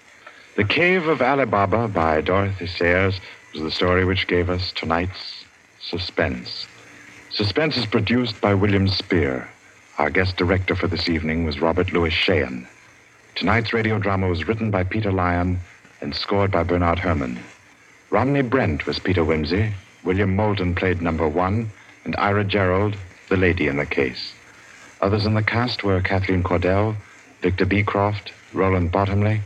[0.58, 3.19] The Cave of Ali Baba by Dorothy Sayers
[3.52, 5.43] was the story which gave us tonight's
[5.82, 6.67] Suspense.
[7.32, 9.50] Suspense is produced by William Spier.
[9.98, 12.67] Our guest director for this evening was Robert Lewis Shayon.
[13.34, 15.60] Tonight's radio drama was written by Peter Lyon
[16.00, 17.39] and scored by Bernard Herrmann.
[18.12, 21.71] Romney Brent was Peter Wimsey, William Moulton played number one,
[22.04, 22.95] and Ara Gerald,
[23.30, 24.35] the lady in the case.
[25.06, 26.96] Others in the cast were Kathleen Cordell,
[27.44, 29.39] Victor Beecroft, Roland Bottomley,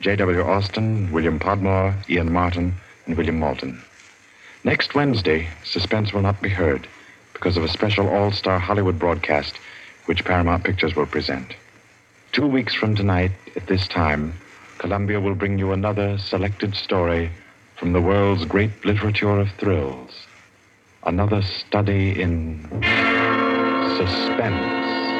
[0.00, 0.42] J.W.
[0.42, 2.74] Austin, William Podmore, Ian Martin,
[3.06, 3.82] and William Moulton.
[4.62, 6.86] Next Wednesday, Suspense will not be heard
[7.32, 9.56] because of a special all star Hollywood broadcast
[10.04, 11.54] which Paramount Pictures will present.
[12.32, 14.34] Two weeks from tonight, at this time,
[14.76, 17.30] Columbia will bring you another selected story
[17.76, 20.26] from the world's great literature of thrills.
[21.04, 22.68] Another study in
[23.94, 25.15] suspense.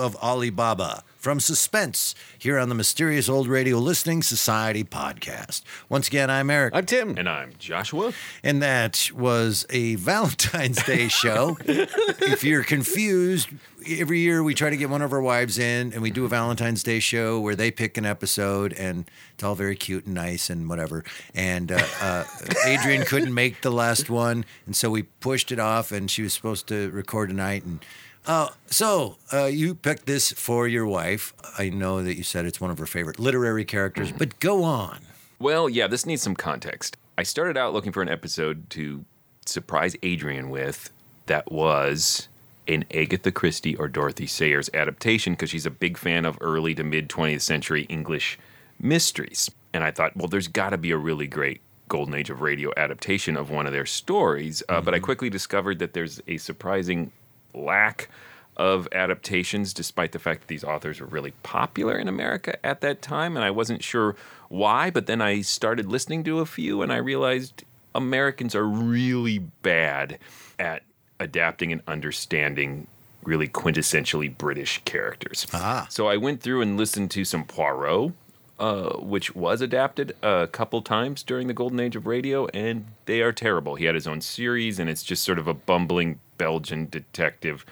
[0.00, 5.60] Of Ali Baba from Suspense here on the Mysterious Old Radio Listening Society podcast.
[5.90, 6.74] Once again, I'm Eric.
[6.74, 7.18] I'm Tim.
[7.18, 8.14] And I'm Joshua.
[8.42, 11.58] And that was a Valentine's Day show.
[11.66, 13.50] if you're confused,
[13.86, 16.28] every year we try to get one of our wives in and we do a
[16.28, 20.48] Valentine's Day show where they pick an episode and it's all very cute and nice
[20.48, 21.04] and whatever.
[21.34, 22.24] And uh, uh,
[22.66, 24.46] Adrienne couldn't make the last one.
[24.64, 27.64] And so we pushed it off and she was supposed to record tonight.
[27.64, 27.84] And
[28.26, 31.32] uh, so uh, you picked this for your wife.
[31.58, 35.00] I know that you said it's one of her favorite literary characters, but go on.
[35.38, 36.96] Well, yeah, this needs some context.
[37.16, 39.04] I started out looking for an episode to
[39.46, 40.90] surprise Adrienne with
[41.26, 42.28] that was
[42.68, 46.84] an Agatha Christie or Dorothy Sayers adaptation because she's a big fan of early to
[46.84, 48.38] mid 20th century English
[48.78, 49.50] mysteries.
[49.72, 52.70] And I thought, well, there's got to be a really great Golden Age of Radio
[52.76, 54.62] adaptation of one of their stories.
[54.68, 57.12] Uh, But I quickly discovered that there's a surprising
[57.54, 58.08] lack
[58.56, 63.00] of adaptations, despite the fact that these authors were really popular in America at that
[63.00, 63.36] time.
[63.36, 64.16] And I wasn't sure
[64.48, 69.38] why, but then I started listening to a few and I realized Americans are really
[69.38, 70.18] bad
[70.58, 70.82] at
[71.18, 72.86] adapting and understanding
[73.22, 75.46] really quintessentially British characters.
[75.52, 75.86] Ah.
[75.90, 78.12] So I went through and listened to some Poirot,
[78.58, 83.20] uh, which was adapted a couple times during the golden age of radio, and they
[83.20, 83.74] are terrible.
[83.74, 87.66] He had his own series, and it's just sort of a bumbling Belgian detective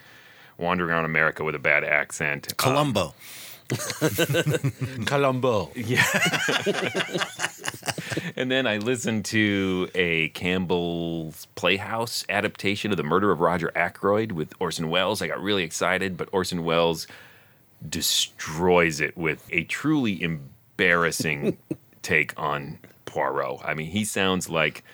[0.59, 2.48] wandering around America with a bad accent.
[2.50, 3.14] Uh, Columbo.
[5.07, 5.70] Columbo.
[5.74, 6.04] Yeah.
[8.37, 14.32] and then I listened to a Campbell's Playhouse adaptation of The Murder of Roger Ackroyd
[14.32, 15.22] with Orson Welles.
[15.22, 17.07] I got really excited, but Orson Welles
[17.88, 21.57] destroys it with a truly embarrassing
[22.03, 23.62] take on Poirot.
[23.64, 24.84] I mean, he sounds like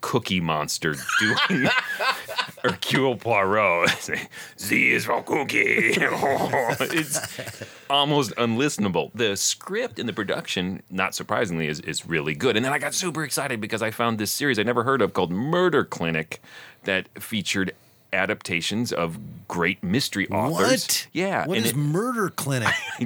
[0.00, 1.68] Cookie Monster doing
[2.62, 4.10] Hercule Poirot.
[4.58, 5.60] Z is for Cookie.
[5.96, 9.10] it's almost unlistenable.
[9.14, 12.56] The script and the production, not surprisingly, is, is really good.
[12.56, 15.12] And then I got super excited because I found this series I never heard of
[15.12, 16.40] called Murder Clinic
[16.84, 17.74] that featured
[18.12, 20.70] adaptations of great mystery authors.
[20.86, 21.06] What?
[21.12, 21.46] Yeah.
[21.46, 22.68] What and is it- Murder Clinic?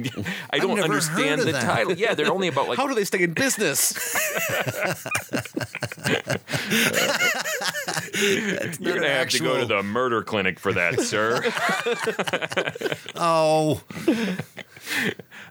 [0.51, 1.63] I don't understand the that.
[1.63, 1.93] title.
[1.93, 3.93] Yeah, they're only about like How do they stay in business?
[8.79, 11.41] You're gonna have to go to the murder clinic for that, sir.
[13.15, 13.81] Oh,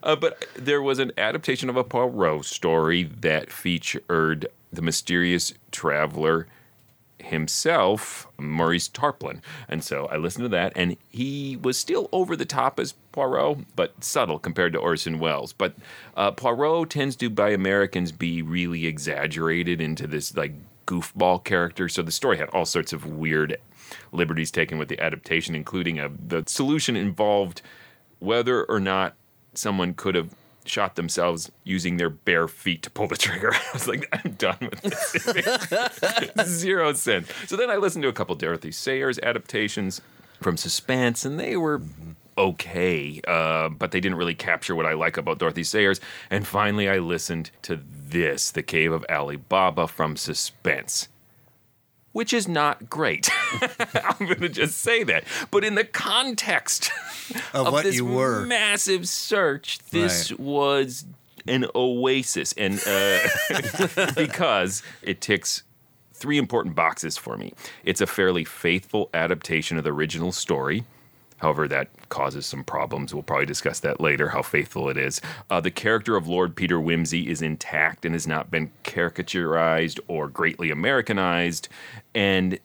[0.02, 6.46] Uh, but there was an adaptation of a Poirot story that featured the mysterious traveler
[7.24, 9.40] himself, Maurice Tarplin.
[9.68, 13.58] And so I listened to that, and he was still over the top as Poirot,
[13.76, 15.52] but subtle compared to Orson Welles.
[15.52, 15.74] But
[16.16, 20.54] uh, Poirot tends to, by Americans, be really exaggerated into this like
[20.86, 21.88] goofball character.
[21.88, 23.58] So the story had all sorts of weird
[24.12, 27.62] liberties taken with the adaptation, including a, the solution involved
[28.18, 29.14] whether or not
[29.54, 30.34] someone could have
[30.64, 33.52] shot themselves using their bare feet to pull the trigger.
[33.54, 36.46] I was like, I'm done with this.
[36.46, 37.28] Zero sense.
[37.46, 40.00] So then I listened to a couple Dorothy Sayers adaptations
[40.40, 41.82] from Suspense, and they were
[42.36, 46.00] okay, uh, but they didn't really capture what I like about Dorothy Sayers.
[46.30, 51.08] And finally, I listened to this, The Cave of Ali Baba from Suspense
[52.14, 53.28] which is not great.
[53.92, 55.24] I'm going to just say that.
[55.50, 56.92] But in the context
[57.52, 58.44] Of of, what this you were.
[58.46, 60.40] massive search, this Right.
[60.40, 61.04] was
[61.46, 63.18] an oasis, and uh,
[64.16, 65.62] because it ticks
[66.12, 67.52] three important boxes for me.
[67.84, 70.84] It's a fairly faithful adaptation of the original story.
[71.38, 73.12] However, that causes some problems.
[73.12, 75.20] We'll probably discuss that later, how faithful it is.
[75.50, 80.28] Uh, the character of Lord Peter Wimsey is intact and has not been caricaturized or
[80.28, 81.68] greatly Americanized.
[82.14, 82.58] And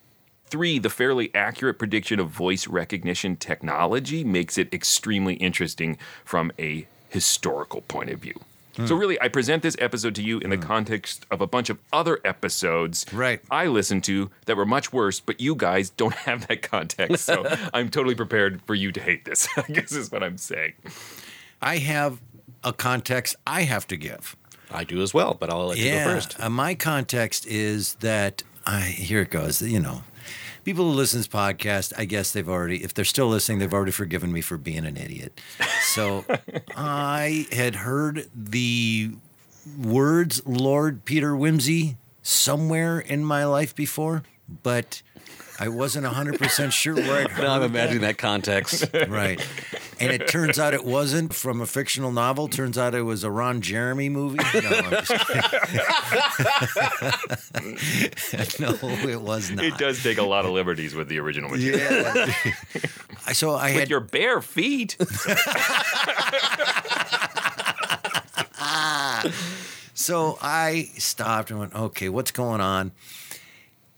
[0.50, 6.88] three, the fairly accurate prediction of voice recognition technology makes it extremely interesting from a
[7.10, 8.40] historical point of view.
[8.86, 11.80] So really, I present this episode to you in the context of a bunch of
[11.92, 13.42] other episodes Right.
[13.52, 17.26] I listened to that were much worse, but you guys don't have that context.
[17.26, 20.74] So I'm totally prepared for you to hate this, I guess is what I'm saying.
[21.62, 22.22] I have
[22.64, 24.38] a context I have to give.
[24.72, 26.40] I do as well, but I'll let you go first.
[26.40, 29.62] Uh, my context is that I here it goes.
[29.62, 30.04] You know,
[30.70, 33.74] people who listen to this podcast, I guess they've already, if they're still listening, they've
[33.74, 35.42] already forgiven me for being an idiot.
[35.82, 36.26] So
[36.78, 39.14] I had heard the
[39.84, 44.22] words Lord Peter Wimsey somewhere in my life before,
[44.62, 45.02] but
[45.60, 48.86] I wasn't 100% sure where I'd heard Now I'm imagining that context.
[49.10, 49.46] Right.
[50.00, 52.48] And it turns out it wasn't from a fictional novel.
[52.48, 54.38] Turns out it was a Ron Jeremy movie.
[54.38, 55.12] No, I'm just
[58.60, 58.78] no,
[59.10, 59.66] it was not.
[59.66, 61.82] It does take a lot of liberties with the original material.
[61.82, 62.34] Yeah.
[63.28, 64.96] I- so I With had your bare feet.
[69.94, 72.92] so I stopped and went, okay, what's going on?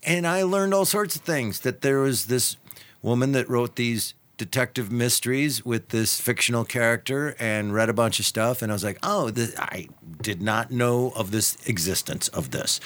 [0.04, 1.60] And I learned all sorts of things.
[1.62, 2.58] That there was this
[3.02, 8.26] woman that wrote these detective mysteries with this fictional character and read a bunch of
[8.26, 8.64] stuff.
[8.64, 9.88] And I was like, oh, this, I
[10.20, 12.80] did not know of this existence of this.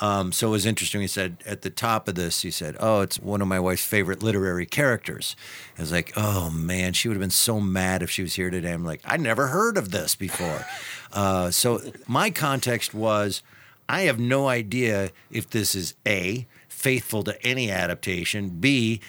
[0.00, 1.02] Um, so it was interesting.
[1.02, 3.84] He said at the top of this, he said, oh, it's one of my wife's
[3.84, 5.36] favorite literary characters.
[5.76, 8.48] I was like, oh man, she would have been so mad if she was here
[8.48, 8.72] today.
[8.72, 10.64] I'm like, I never heard of this before.
[11.14, 13.40] Uh, so my context was,
[13.88, 16.44] I have no idea if this is A,
[16.84, 19.00] faithful to any adaptation, B,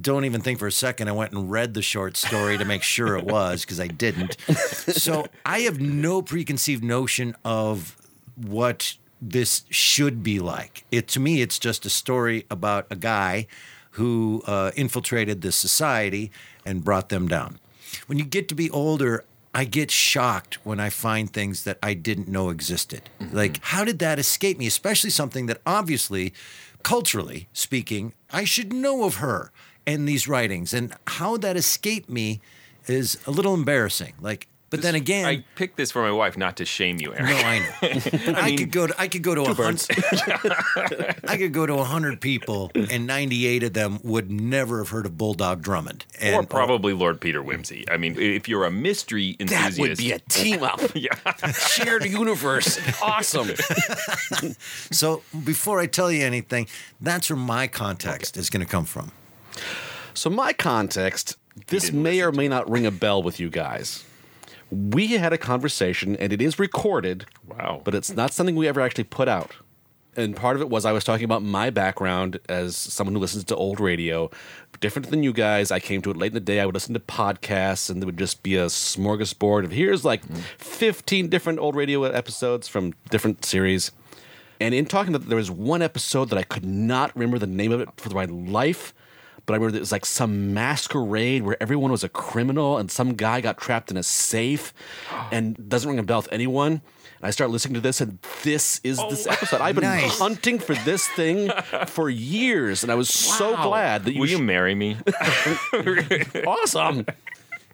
[0.00, 2.82] don't even think for a second I went and read the short story to make
[2.82, 4.38] sure it was because I didn't.
[4.86, 7.96] So I have no preconceived notion of
[8.34, 10.84] what this should be like.
[10.90, 13.46] It to me, it's just a story about a guy
[13.90, 16.30] who uh, infiltrated this society
[16.64, 17.58] and brought them down.
[18.06, 19.24] When you get to be older,
[19.54, 23.10] I get shocked when I find things that I didn't know existed.
[23.32, 24.66] Like, how did that escape me?
[24.66, 26.32] Especially something that obviously,
[26.86, 29.50] culturally speaking, I should know of her
[29.88, 30.72] and these writings.
[30.72, 32.40] And how that escaped me
[32.86, 34.14] is a little embarrassing.
[34.20, 34.46] Like,
[34.76, 37.30] but then again, I picked this for my wife, not to shame you, Eric.
[37.30, 37.66] no, I know.
[38.26, 39.86] But I, could go to I could go to a hundred.
[41.28, 45.06] I could go to a hundred people, and ninety-eight of them would never have heard
[45.06, 46.04] of Bulldog Drummond.
[46.20, 47.84] And, or probably Lord Peter Wimsey.
[47.90, 50.80] I mean, if you're a mystery enthusiast, That would be a team up.
[50.94, 51.14] yeah.
[51.52, 52.78] Shared universe.
[53.02, 53.50] Awesome.
[54.90, 56.66] So before I tell you anything,
[57.00, 59.12] that's where my context is going to come from.
[60.14, 64.04] So, my context, this may or may not ring a bell with you guys.
[64.70, 67.26] We had a conversation, and it is recorded.
[67.46, 67.82] Wow.
[67.84, 69.52] But it's not something we ever actually put out.
[70.16, 73.44] And part of it was I was talking about my background as someone who listens
[73.44, 74.30] to old radio.
[74.80, 76.58] Different than you guys, I came to it late in the day.
[76.60, 80.24] I would listen to podcasts, and there would just be a smorgasbord of here's like
[80.58, 83.92] 15 different old radio episodes from different series.
[84.58, 87.72] And in talking about, there was one episode that I could not remember the name
[87.72, 88.94] of it for my life,
[89.46, 93.14] but I remember it was like some masquerade where everyone was a criminal and some
[93.14, 94.74] guy got trapped in a safe
[95.32, 96.72] and doesn't ring a bell with anyone.
[97.18, 99.60] And I start listening to this, and this is this oh, episode.
[99.62, 100.18] I've been Nice.
[100.18, 101.50] hunting for this thing
[101.86, 104.20] for years, and I was so glad that you.
[104.20, 104.98] Will you marry me?
[106.46, 107.06] awesome.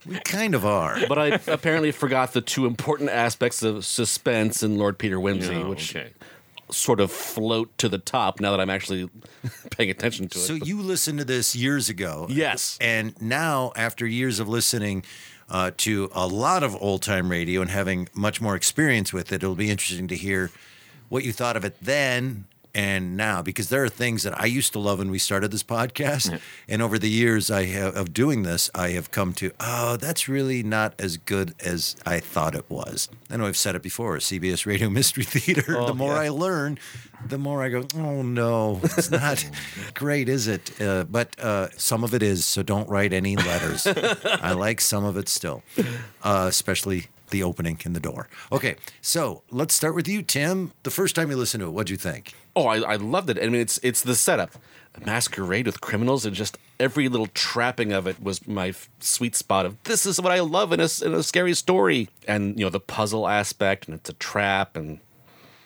[0.06, 0.96] We kind of are.
[1.08, 5.70] But I apparently forgot the two important aspects of suspense in Lord Peter Wimsey, Oh,
[5.70, 6.10] which okay.
[6.70, 9.10] sort of float to the top now that I'm actually
[9.76, 10.42] paying attention to it.
[10.42, 12.26] So you listened to this years ago.
[12.30, 12.78] Yes.
[12.80, 15.04] And now, after years of listening
[15.48, 19.36] uh, to a lot of old time radio and having much more experience with it,
[19.42, 20.50] it'll be interesting to hear
[21.08, 24.72] what you thought of it then and now, because there are things that I used
[24.72, 28.44] to love when we started this podcast, and over the years I have, of doing
[28.44, 32.64] this, I have come to, oh, that's really not as good as I thought it
[32.70, 33.08] was.
[33.30, 35.76] I know I've said it before, CBS Radio Mystery Theater.
[35.78, 36.20] Oh, the more yeah.
[36.20, 36.78] I learn,
[37.26, 39.44] the more I go, oh no, it's not
[39.94, 40.80] great, is it?
[40.80, 43.86] Uh, but uh, some of it is, so don't write any letters.
[44.24, 45.62] I like some of it still,
[46.22, 48.28] uh, especially the opening in the door.
[48.52, 50.72] Okay, so let's start with you, Tim.
[50.84, 52.34] The first time you listened to it, what'd you think?
[52.54, 53.38] Oh, I, I loved it.
[53.38, 54.52] I mean, it's it's the setup,
[54.94, 59.34] a masquerade with criminals, and just every little trapping of it was my f- sweet
[59.34, 59.66] spot.
[59.66, 62.70] Of this is what I love in a, in a scary story, and you know
[62.70, 65.00] the puzzle aspect, and it's a trap, and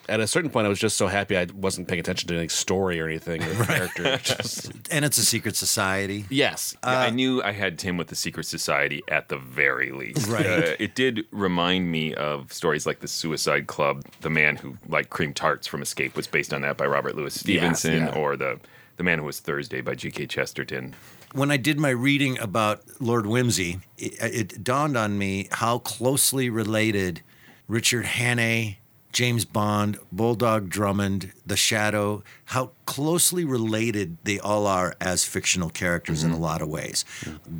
[0.09, 2.49] at a certain point, I was just so happy I wasn't paying attention to any
[2.49, 3.43] story or anything.
[3.43, 6.25] Or character, just And it's a secret society.
[6.31, 10.29] yes, Yeah, I knew I had Tim with the Secret Society at the very least.
[10.29, 10.47] Right.
[10.47, 14.05] Uh, it did remind me of stories like the Suicide Club.
[14.21, 17.35] The man who liked cream tarts from Escape was based on that by Robert Louis
[17.35, 18.15] Stevenson, yeah.
[18.15, 18.61] or the
[18.97, 20.27] the man who was Thursday by G.K.
[20.27, 20.95] Chesterton.
[21.35, 26.49] when I did my reading about Lord Wimsey, it, it dawned on me how closely
[26.49, 27.21] related
[27.69, 28.77] Richard Hannay,
[29.17, 36.23] James Bond, Bulldog Drummond, The Shadow, how closely related they all are as fictional characters
[36.23, 36.43] in a mm-hmm.
[36.43, 37.07] lot of ways.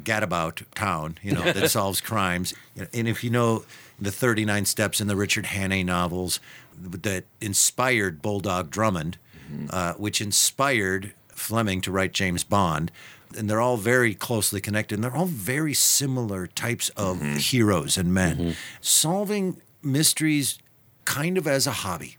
[0.05, 2.53] Gadabout Town, you know, that solves crimes.
[2.93, 3.65] And if you know
[3.99, 6.41] the 39 Steps in the Richard Hannay novels
[6.79, 9.17] that inspired Bulldog Drummond,
[9.51, 9.69] mm-hmm.
[9.71, 12.93] uh, which inspired Fleming to write James Bond.
[13.35, 14.97] And they're all very closely connected.
[14.97, 17.37] And they're all very similar types of mm-hmm.
[17.37, 18.57] heroes and men.
[18.83, 20.59] Solving mysteries
[21.07, 22.19] kind of as a hobby,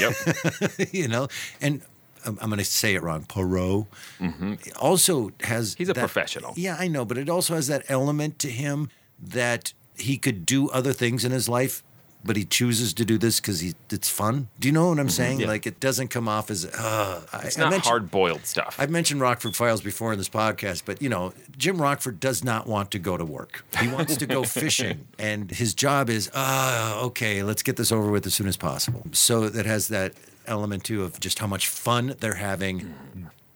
[0.00, 0.14] Yep.
[0.92, 1.28] you know?
[1.60, 1.82] And
[2.24, 3.24] I'm, I'm going to say it wrong.
[3.24, 3.86] Poirot
[4.18, 4.54] mm-hmm.
[4.80, 5.74] also has.
[5.74, 6.54] He's a that- professional.
[6.56, 7.04] Yeah, I know.
[7.04, 8.90] But it also has that element to him
[9.22, 11.82] that he could do other things in his life.
[12.24, 14.48] But he chooses to do this because it's fun.
[14.58, 15.46] Do you know what I'm saying?
[15.46, 18.76] Like it doesn't come off as uh, it's I not hard boiled stuff.
[18.78, 22.66] I've mentioned Rockford Files before in this podcast, but you know, Jim Rockford does not
[22.66, 23.64] want to go to work.
[23.78, 28.10] He wants to go fishing, and his job is, uh, okay, let's get this over
[28.10, 29.06] with as soon as possible.
[29.12, 30.14] So that has that
[30.46, 32.94] element too of just how much fun they're having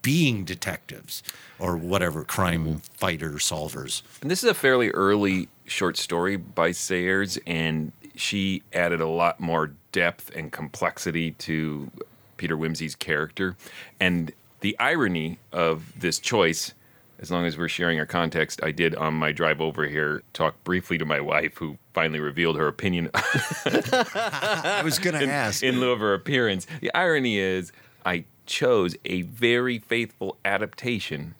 [0.01, 1.23] being detectives
[1.59, 4.03] or whatever crime fighter solvers.
[4.21, 9.39] And this is a fairly early short story by Sayers, and she added a lot
[9.39, 11.91] more depth and complexity to
[12.37, 13.55] Peter Wimsey's character.
[13.99, 16.73] And the irony of this choice,
[17.19, 20.61] as long as we're sharing our context, I did on my drive over here talk
[20.63, 25.63] briefly to my wife, who finally revealed her opinion I was going to ask.
[25.63, 26.67] in lieu of her appearance.
[26.81, 27.71] The irony is,
[28.05, 31.35] I chose a very faithful adaptation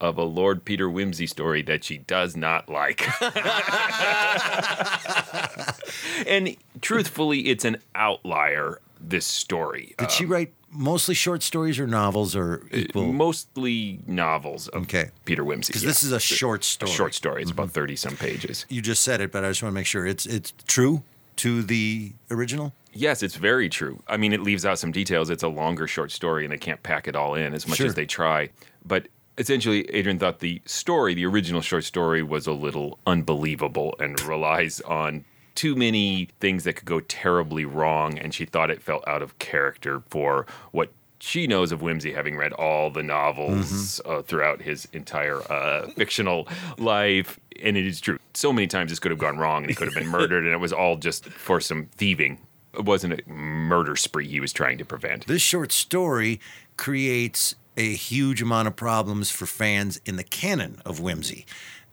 [0.00, 3.06] of a Lord Peter Wimsey story that she does not like.
[6.26, 9.94] and truthfully, it's an outlier, this story.
[9.98, 13.12] Did she um, write mostly short stories or novels or uh, equal?
[13.12, 15.10] Mostly novels of Okay.
[15.24, 15.68] Peter Wimsey.
[15.68, 16.90] Because this is a short story.
[16.90, 17.42] A short story.
[17.42, 17.74] It's about mm-hmm.
[17.74, 18.66] 30 some pages.
[18.68, 21.02] You just said it, but I just want to make sure it's it's true
[21.36, 22.72] to the original.
[22.92, 24.02] Yes, it's very true.
[24.08, 25.28] I mean, it leaves out some details.
[25.28, 27.86] It's a longer short story, and they can't pack it all in as much Sure.
[27.86, 28.48] as they try.
[28.86, 34.20] But essentially, Adrienne thought the story, the original short story, was a little unbelievable and
[34.22, 35.24] relies on
[35.54, 38.18] too many things that could go terribly wrong.
[38.18, 42.36] And she thought it felt out of character for what she knows of Wimsey, having
[42.36, 46.46] read all the novels uh, throughout his entire uh, fictional
[46.78, 47.40] life.
[47.62, 48.18] And it is true.
[48.34, 50.52] So many times this could have gone wrong and he could have been murdered, and
[50.52, 52.38] it was all just for some thieving.
[52.74, 55.26] It wasn't a murder spree he was trying to prevent.
[55.26, 56.38] This short story
[56.76, 61.44] creates a huge amount of problems for fans in the canon of Wimsey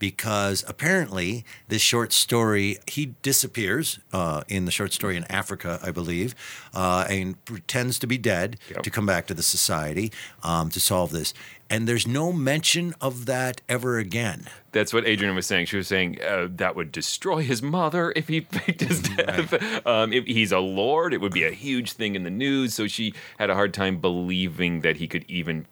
[0.03, 5.91] because apparently this short story he disappears uh, in the short story in Africa, I
[5.91, 6.36] believe,
[6.73, 10.11] uh, and pretends to be dead to come back to the society
[10.43, 11.34] um, to solve this.
[11.69, 14.47] And there's no mention of that ever again.
[14.73, 15.67] That's what Adrienne was saying.
[15.67, 19.88] She was saying uh, that would destroy his mother if he faked his death.
[19.88, 22.73] Um, if he's a lord, it would be a huge thing in the news.
[22.73, 25.65] So she had a hard time believing that he could even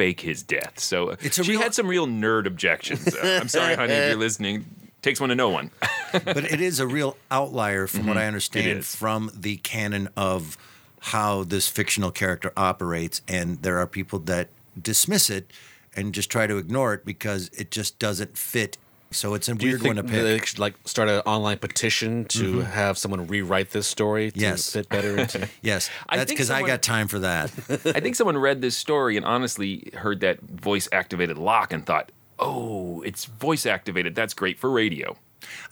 [0.00, 0.78] fake his death.
[0.80, 3.14] So uh, It's she real- had some real nerd objections.
[3.14, 4.64] Uh, I'm sorry, honey, if you're listening.
[5.02, 5.70] Takes one to know one.
[6.24, 8.80] but it is a real outlier from what I understand Mm-hmm.
[8.98, 10.56] from the canon of
[11.00, 13.20] how this fictional character operates.
[13.28, 14.48] And there are people that
[14.80, 15.50] dismiss it
[15.94, 18.78] and just try to ignore it because it just doesn't fit
[19.12, 21.18] So it's a Do you weird think one to that they should like start an
[21.26, 22.70] online petition to Mhm.
[22.70, 24.70] have someone rewrite this story to Yes.
[24.72, 25.48] fit better into?
[25.62, 27.50] Yes, that's because I someone- got time for that.
[27.96, 32.12] I think someone read this story and honestly heard that voice activated lock and thought,
[32.38, 34.14] oh, it's voice activated.
[34.14, 35.16] That's great for radio.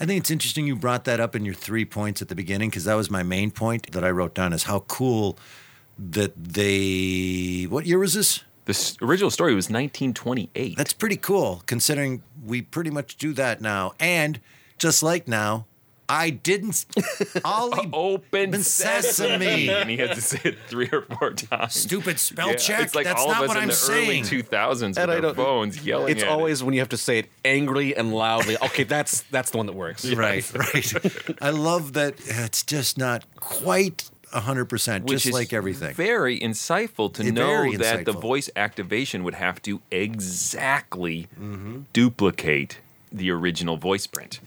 [0.00, 2.70] I think it's interesting you brought that up in your three points at the beginning
[2.70, 5.38] because that was my main point that I wrote down is how cool
[5.96, 7.66] that they.
[7.68, 8.40] What year was this?
[8.68, 10.76] The s- original story was 1928.
[10.76, 13.94] That's pretty cool considering we pretty much do that now.
[13.98, 14.40] And
[14.76, 15.64] just like now,
[16.06, 16.84] I didn't.
[17.46, 19.70] Ollie Open sesame.
[19.70, 21.74] and he had to say it three or four times.
[21.74, 22.82] Stupid spell Yeah, check.
[22.82, 24.24] It's like That's all not of us what in I'm the saying.
[24.26, 26.88] early 2000s with And I our don't- phones yelling It's at always when you have
[26.90, 28.56] to say it angrily and loudly.
[28.62, 30.04] Okay, that's that's the one that works.
[30.12, 30.94] Right, right.
[31.42, 35.94] I love that it's just not quite 100%, Which just is like everything.
[35.94, 41.80] Very insightful to Yeah, know very that the voice activation would have to exactly Mm-hmm.
[41.92, 42.78] duplicate
[43.12, 44.40] the original voice print.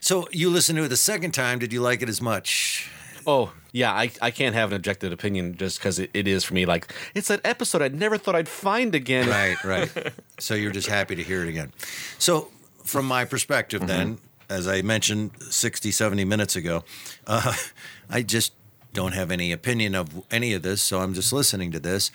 [0.00, 1.58] So you listened to it the second time.
[1.58, 2.90] Did you like it as much?
[3.26, 6.54] Oh, yeah, I, I can't have an objective opinion just because it, it is for
[6.54, 9.28] me like, it's that episode I never thought I'd find again.
[9.28, 9.90] Right, right.
[10.38, 11.72] so you're just happy to hear it again.
[12.18, 12.48] So,
[12.84, 13.88] from my perspective, Mm-hmm.
[13.88, 16.84] then, as I mentioned 60, 70 minutes ago,
[17.26, 17.52] uh,
[18.10, 18.52] I just
[18.96, 20.80] don't have any opinion of any of this.
[20.80, 22.10] So I'm just listening to this.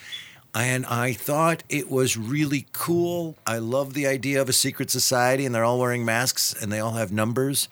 [0.52, 3.36] And I thought it was really cool.
[3.46, 6.80] I love the idea of a secret society, and they're all wearing masks and they
[6.80, 7.68] all have numbers.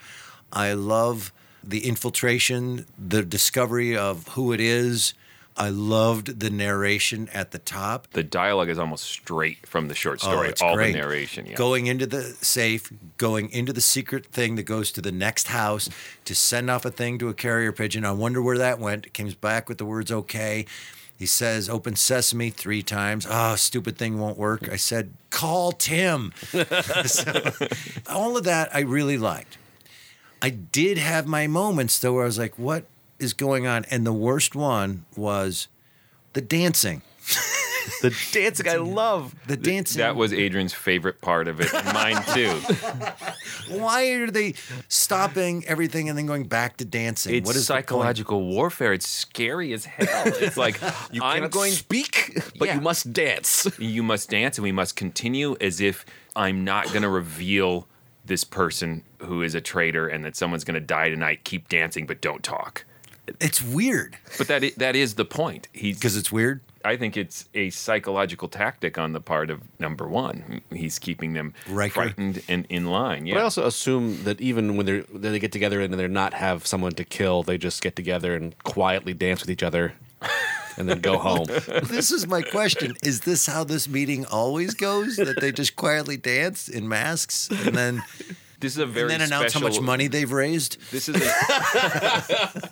[0.53, 1.33] I love
[1.63, 5.13] the infiltration, the discovery of who it is.
[5.61, 8.09] I loved the narration at the top.
[8.13, 10.49] The dialogue is almost straight from the short Oh, story.
[10.49, 10.93] it's all great.
[10.93, 11.45] the narration.
[11.47, 11.55] Yeah.
[11.55, 15.91] Going into the safe, going into the secret thing that goes to the next house
[16.25, 18.05] to send off a thing to a carrier pigeon.
[18.07, 19.05] I wonder where that went.
[19.07, 20.65] It comes back with the words okay.
[21.19, 23.27] He says, open sesame three times.
[23.29, 24.67] Oh, stupid thing won't work.
[24.73, 26.33] I said, call Tim.
[27.05, 27.51] So,
[28.09, 29.59] all of that I really liked.
[30.41, 32.85] I did have my moments though where I was like, what
[33.21, 33.85] is going on?
[33.91, 35.69] And the worst one was
[36.33, 37.03] the dancing.
[38.03, 39.35] The dancing I love.
[39.47, 40.01] The dancing.
[40.01, 41.73] That was Adrienne's favorite part of it.
[41.93, 42.61] Mine too.
[43.79, 44.55] Why are they
[44.89, 47.35] stopping everything and then going back to dancing?
[47.35, 48.93] It's what is psychological warfare.
[48.93, 50.07] It's scary as hell.
[50.27, 50.81] It's like
[51.13, 52.75] You I'm cannot going speak, but Yeah.
[52.77, 53.67] you must dance.
[53.79, 56.05] you must dance and we must continue as if
[56.37, 57.87] I'm not going to reveal
[58.25, 61.45] this person who is a traitor and that someone's going to die tonight.
[61.45, 62.85] Keep dancing, but don't talk.
[63.41, 65.69] It's weird But that—that is the point.
[65.73, 66.61] He's because it's weird.
[66.85, 70.63] I think it's a psychological tactic on the part of number one.
[70.73, 71.93] He's keeping them Riker.
[71.93, 73.27] frightened and in line.
[73.27, 73.35] Yeah.
[73.35, 76.67] But I also assume that even when they're they get together and they're not have
[76.67, 79.93] someone to kill, they just get together and quietly dance with each other,
[80.79, 81.47] and then go home.
[81.85, 85.17] this is my question: Is this how this meeting always goes?
[85.17, 88.03] That they just quietly dance in masks and then
[88.61, 90.79] This is a very and then announce how much money they've raised?
[90.91, 91.17] This is.
[91.17, 91.21] A,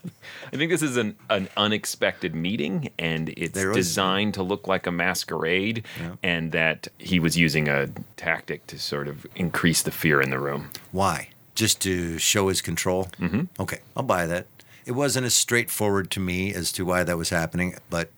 [0.52, 4.66] I think this is an, an unexpected meeting, and it's There was- designed to look
[4.66, 5.84] like a masquerade,
[6.22, 10.38] and that he was using a tactic to sort of increase the fear in the
[10.38, 10.70] room.
[10.92, 11.30] Why?
[11.54, 13.08] Just to show his control?
[13.20, 13.42] Mm-hmm.
[13.60, 14.46] Okay, I'll buy that.
[14.86, 18.10] It wasn't as straightforward to me as to why that was happening, but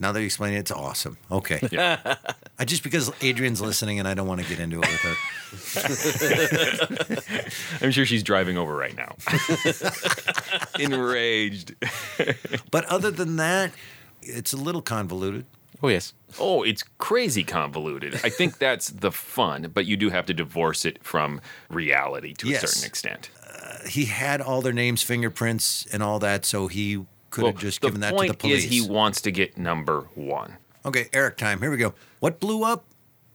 [0.00, 1.18] now that you explain it, it's awesome.
[1.30, 1.60] Okay.
[2.58, 5.14] I just because Adrienne's listening and I don't want to get into it with her.
[7.84, 9.16] I'm sure she's driving over right now,
[10.78, 11.74] enraged.
[12.70, 13.72] But other than that,
[14.22, 15.46] it's a little convoluted.
[15.82, 16.12] Oh yes.
[16.40, 18.14] Oh, it's crazy convoluted.
[18.24, 21.40] I think that's the fun, but you do have to divorce it from
[21.70, 22.62] reality to Yes.
[22.64, 23.30] a certain extent.
[23.48, 27.60] Uh, he had all their names, fingerprints, and all that, so he could Well, have
[27.60, 28.64] just the given that to point the police.
[28.64, 30.56] is he wants to get number one.
[30.84, 31.60] okay, Eric time.
[31.60, 31.94] Here we go.
[32.20, 32.84] What blew up?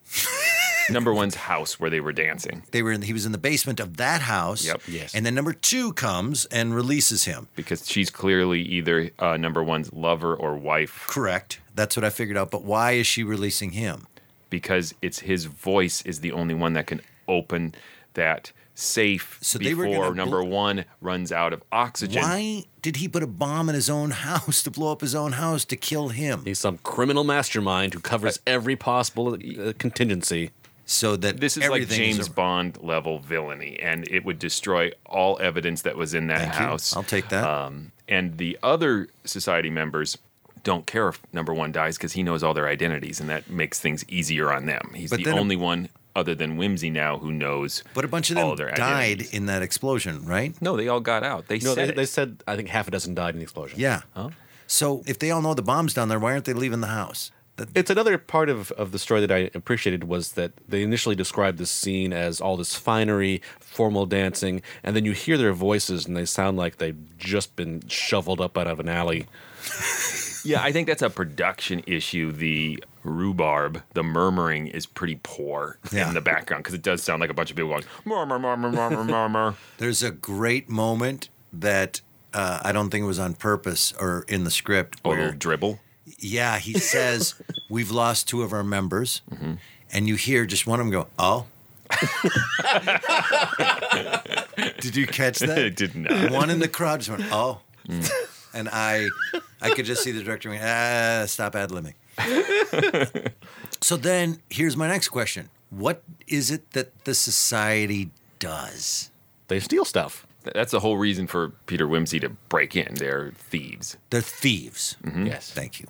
[0.89, 2.63] Number one's house where they were dancing.
[2.71, 3.03] They were in.
[3.03, 4.65] He was in the basement of that house.
[4.65, 4.81] Yep.
[4.89, 5.15] Yes.
[5.15, 7.47] And then number two comes and releases him.
[7.55, 11.61] because she's clearly either uh, number one's lover or wife Correct.
[11.73, 12.51] That's what I figured out.
[12.51, 14.07] But why is she releasing him?
[14.49, 17.73] because it's his voice is the only one that can open
[18.13, 22.21] that safe So before number bl- one runs out of oxygen.
[22.21, 25.33] Why did he put a bomb in his own house to blow up his own
[25.33, 26.41] house to kill him?
[26.45, 30.51] He's some criminal mastermind who covers every possible uh, contingency.
[30.85, 34.91] So that This is like everything James a- Bond level villainy, and it would destroy
[35.05, 36.59] all evidence that was in that Thank you.
[36.59, 36.93] house.
[36.95, 37.45] I'll take that.
[37.45, 40.17] Um, and the other society members
[40.65, 43.79] don't care if number one dies because he knows all their identities, and that makes
[43.79, 44.91] things easier on them.
[44.93, 47.83] He's But the then a- only one other than Wimsey now who knows.
[47.93, 49.33] but a bunch of all them their died identities.
[49.33, 50.59] in that explosion, right?
[50.61, 51.47] No, they all got out.
[51.47, 53.79] They No, said they, they said I think half a dozen died in the explosion.
[53.79, 54.01] Yeah.
[54.15, 54.29] Huh?
[54.67, 57.31] So if they all know the bomb's down there, why aren't they leaving the house?
[57.75, 61.59] It's another part of, of the story that I appreciated was that they initially described
[61.59, 66.17] this scene as all this finery, formal dancing, and then you hear their voices and
[66.17, 69.27] they sound like they've just been shoveled up out of an alley.
[70.45, 72.33] Yeah, I think that's a production issue.
[72.33, 76.07] The rhubarb, the murmuring is pretty poor Yeah.
[76.07, 78.71] in the background because it does sound like a bunch of people going murmur, murmur,
[78.71, 79.55] murmur, murmur.
[79.77, 82.01] There's a great moment that
[82.33, 84.99] uh, I don't think it was on purpose or in the script.
[85.05, 85.79] A little Where, dribble.
[86.17, 87.35] yeah, he says,
[87.69, 89.21] We've lost two of our members.
[89.31, 89.53] Mm-hmm.
[89.91, 91.45] And you hear just one of them go, Oh.
[94.79, 95.57] Did you catch that?
[95.57, 96.31] I did not.
[96.31, 97.59] One in the crowd just went, Oh.
[98.53, 99.09] And I
[99.61, 101.93] I could just see the director going, Ah, stop ad libbing.
[103.81, 109.11] so then here's my next question What is it that the society does?
[109.47, 110.25] They steal stuff.
[110.43, 112.95] That's the whole reason for Peter Wimsey to break in.
[112.95, 113.97] They're thieves.
[114.09, 114.97] They're thieves.
[115.03, 115.27] Mm-hmm.
[115.27, 115.51] Yes.
[115.51, 115.87] Thank you.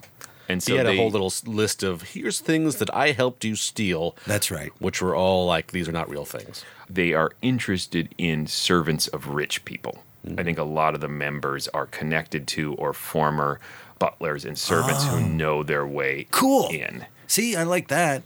[0.48, 3.46] And so he had they, a whole little list of here's things that I helped
[3.46, 4.72] you steal, That's right.
[4.80, 6.64] which were all like these are not real things.
[6.90, 10.04] they are interested in servants of rich people.
[10.28, 10.40] Mm-hmm.
[10.40, 13.60] I think a lot of the members are connected to or former
[14.04, 16.68] butlers and servants who know their way Cool.
[16.70, 17.06] in.
[17.26, 18.22] See, I like that.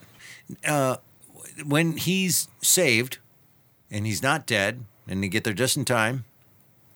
[0.65, 0.97] Uh,
[1.65, 3.19] when he's saved
[3.91, 6.25] and he's not dead and they get there just in time,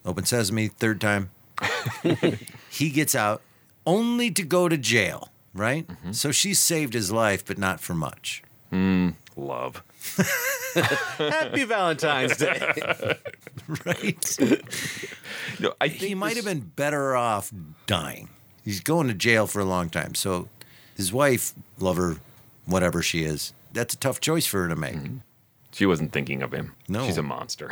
[0.04, 1.30] open sesame, third time,
[2.72, 3.44] he gets out
[3.86, 5.86] only to go to jail, right?
[6.12, 8.42] So she saved his life, but not for much.
[9.36, 9.84] Love.
[11.18, 13.18] Happy Valentine's Day.
[13.86, 14.38] Right?
[15.60, 17.54] No, I he might this- have been better off
[17.86, 18.30] dying.
[18.64, 20.16] He's going to jail for a long time.
[20.16, 20.48] So
[20.96, 22.18] his wife, lover,
[22.66, 24.96] whatever she is, that's a tough choice for her to make.
[24.96, 25.18] Mm-hmm.
[25.74, 26.76] She wasn't thinking of him.
[26.90, 27.06] No.
[27.06, 27.70] She's a monster.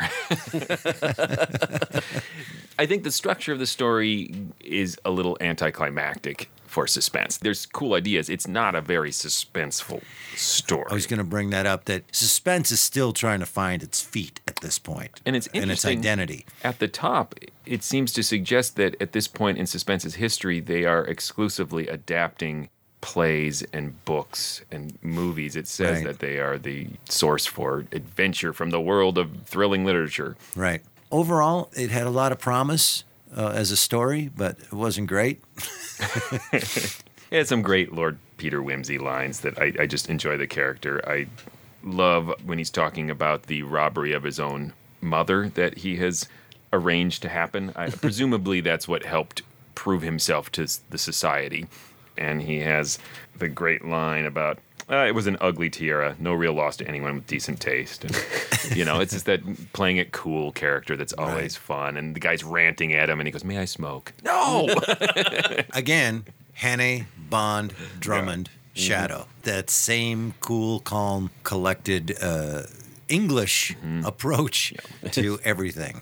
[2.78, 7.36] I think the structure of the story is a little anticlimactic for suspense.
[7.36, 8.30] There's cool ideas.
[8.30, 10.02] It's not a very suspenseful
[10.36, 10.86] story.
[10.88, 14.00] I was going to bring that up that suspense is still trying to find its
[14.00, 16.46] feet at this point and it's and its identity.
[16.62, 17.34] At the top,
[17.66, 22.68] it seems to suggest that at this point in Suspense's history, they are exclusively adapting
[23.00, 25.56] plays and books and movies.
[25.56, 26.04] It says Right.
[26.06, 30.36] that they are the source for adventure from the world of thrilling literature.
[30.54, 30.82] Right.
[31.10, 33.02] Overall, it had a lot of promise
[33.36, 35.42] uh, as a story, but it wasn't great.
[37.30, 41.00] It had some great Lord Peter Wimsey lines that I, I just enjoy the character.
[41.08, 41.26] I
[41.84, 46.28] love when he's talking about the robbery of his own mother that he has
[46.72, 47.72] arranged to happen.
[47.76, 49.42] I, presumably, that's what helped
[49.76, 51.68] prove himself to the society.
[52.18, 52.98] And he has
[53.36, 54.58] the great line about.
[54.90, 58.04] Uh, it was an ugly tiara, no real loss to anyone with decent taste.
[58.04, 59.40] And, you know, it's just that
[59.72, 61.96] playing it cool character that's always fun.
[61.96, 64.68] And the guy's ranting at him, and he goes, "May I smoke?" No.
[65.74, 66.24] Again,
[66.58, 69.26] Hannay, Bond, Drummond, Shadow.
[69.42, 72.62] That same cool, calm, collected uh,
[73.08, 74.74] English approach
[75.12, 76.00] to everything.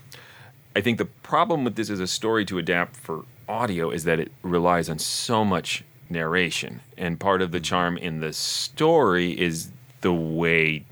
[0.75, 4.21] I think the problem with this as a story to adapt for audio is that
[4.21, 6.81] it relies on so much narration.
[6.97, 9.69] And part of the charm in the story is
[10.01, 10.85] the way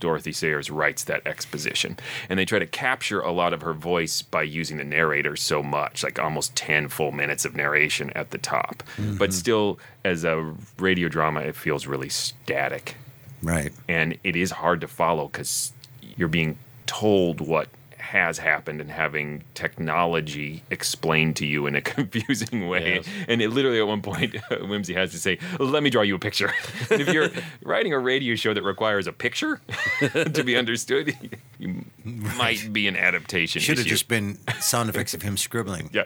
[0.00, 1.96] Dorothy Sayers writes that exposition.
[2.28, 5.62] And they try to capture a lot of her voice by using the narrator so
[5.62, 8.82] much, like almost 10 full minutes of narration at the top.
[8.96, 9.30] But mm-hmm.
[9.30, 12.96] still, as a radio drama, it feels really static
[13.42, 13.72] Right.
[13.88, 15.72] and it is hard to follow because
[16.16, 17.68] you're being told what
[18.04, 22.96] has happened and having technology explained to you in a confusing way.
[22.96, 23.06] Yes.
[23.28, 26.18] And it literally at one point, Wimsey has to say, "Let me draw you a
[26.18, 26.52] picture."
[26.90, 27.30] if you're
[27.62, 29.60] writing a radio show that requires a picture
[30.00, 31.16] to be understood,
[31.58, 33.60] you might be an adaptation.
[33.62, 35.90] Should have just been sound effects of him scribbling.
[35.92, 36.04] yeah.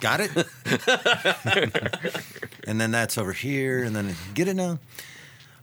[0.00, 0.30] Got it?
[2.66, 4.78] and then that's over here, and then get it now.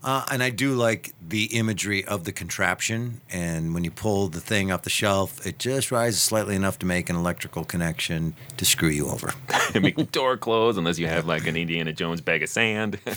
[0.04, 3.22] Uh, and I do like the imagery of the contraption.
[3.30, 6.86] And when you pull the thing off the shelf, it just rises slightly enough to
[6.86, 9.34] make an electrical connection to screw you over.
[9.74, 13.00] and make the door close unless you have like an Indiana Jones bag of sand.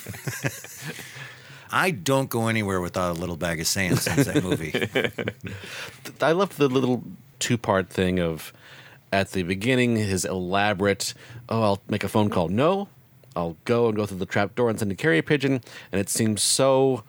[1.72, 4.72] I don't go anywhere without a little bag of sand since that movie.
[6.20, 7.04] I love the little
[7.38, 8.52] two part thing of
[9.12, 11.14] at the beginning his elaborate
[11.48, 12.48] oh I'll make a phone call.
[12.48, 12.88] No,
[13.36, 15.60] I'll go and go through the trap door and send a carrier pigeon,
[15.92, 17.04] and it seems so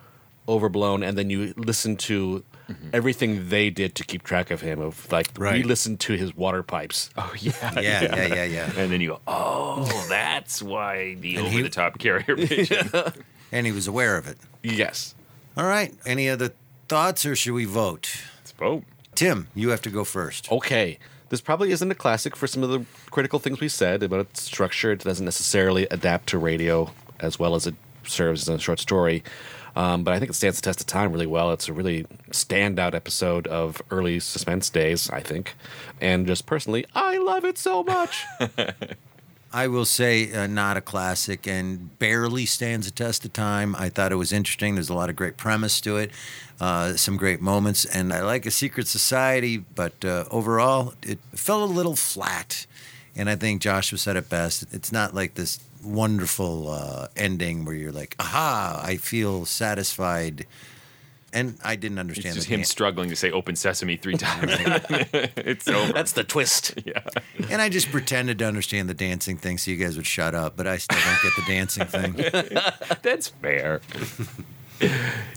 [0.48, 1.02] overblown.
[1.02, 2.88] And then you listen to mm-hmm.
[2.92, 4.80] everything they did to keep track of him.
[4.80, 5.66] Of like we Right.
[5.66, 7.10] listened to his water pipes.
[7.16, 8.72] oh yeah, Yeah, yeah, yeah, yeah.
[8.76, 12.90] And then you go, oh, that's why the And he- over the top carrier pigeon.
[13.54, 14.38] And he was aware of it.
[14.62, 15.14] Yes.
[15.58, 15.92] All right.
[16.06, 16.52] Any other
[16.88, 18.08] thoughts, or should we vote?
[18.38, 18.84] Let's vote.
[19.14, 20.50] Tim, you have to go first.
[20.50, 20.98] Okay.
[21.32, 24.42] This probably isn't a classic for some of the critical things we said about its
[24.42, 24.92] structure.
[24.92, 27.74] It doesn't necessarily adapt to radio as well as it
[28.04, 29.24] serves as a short story.
[29.74, 31.50] Um, but I think it stands the test of time really well.
[31.52, 35.54] It's a really standout episode of early suspense days, I think.
[36.02, 38.26] And just personally, I love it so much.
[39.52, 43.76] I will say, uh, not a classic and barely stands the test of time.
[43.76, 44.74] I thought it was interesting.
[44.74, 46.10] There's a lot of great premise to it,
[46.60, 51.62] uh, some great moments, and I like A Secret Society, but uh, overall, it fell
[51.62, 52.66] a little flat.
[53.14, 54.64] And I think Joshua said it best.
[54.72, 60.46] It's not like this wonderful uh, ending where you're like, aha, I feel satisfied.
[61.34, 64.52] And I didn't understand It's just the him struggling to say "Open Sesame" three times.
[65.36, 65.92] it's over.
[65.92, 66.74] That's the twist.
[66.84, 67.00] Yeah.
[67.48, 70.56] And I just pretended to understand the dancing thing so you guys would shut up,
[70.56, 72.12] but I still don't get the dancing thing.
[73.02, 73.80] That's fair.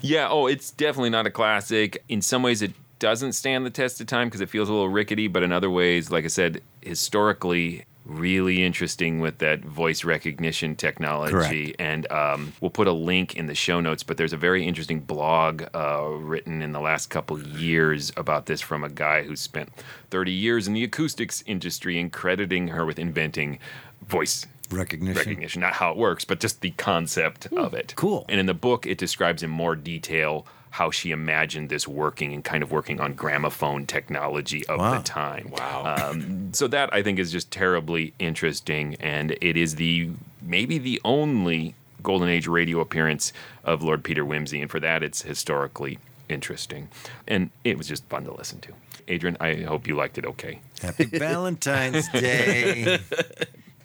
[0.02, 0.28] yeah.
[0.30, 2.04] Oh, it's definitely not a classic.
[2.10, 4.90] In some ways, it doesn't stand the test of time because it feels a little
[4.90, 5.28] rickety.
[5.28, 11.32] But in other ways, like I said, historically, really interesting with that voice recognition technology.
[11.34, 11.82] Correct.
[11.82, 14.04] And um, we'll put a link in the show notes.
[14.04, 18.62] But there's a very interesting blog uh, written in the last couple years about this
[18.62, 19.70] from a guy who spent
[20.12, 23.60] 30 years in the acoustics industry and crediting her with inventing
[24.08, 25.18] voice Recognition.
[25.18, 27.94] recognition, not how it works, but just the concept of it.
[27.96, 28.26] cool.
[28.30, 30.46] And in the book, it describes in more detail
[30.76, 34.98] how she imagined this working and kind of working on gramophone technology of Wow.
[34.98, 35.50] the time.
[35.52, 35.96] Wow.
[36.12, 40.10] Um, so that I think is just terribly interesting, and it is the
[40.42, 43.32] maybe the only golden age radio appearance
[43.64, 45.98] of Lord Peter Wimsey, and for that, it's historically
[46.28, 46.90] interesting,
[47.26, 48.74] and it was just fun to listen to.
[49.10, 50.26] Adrienne, I hope you liked it.
[50.26, 50.60] Okay.
[50.82, 53.00] Happy Valentine's Day.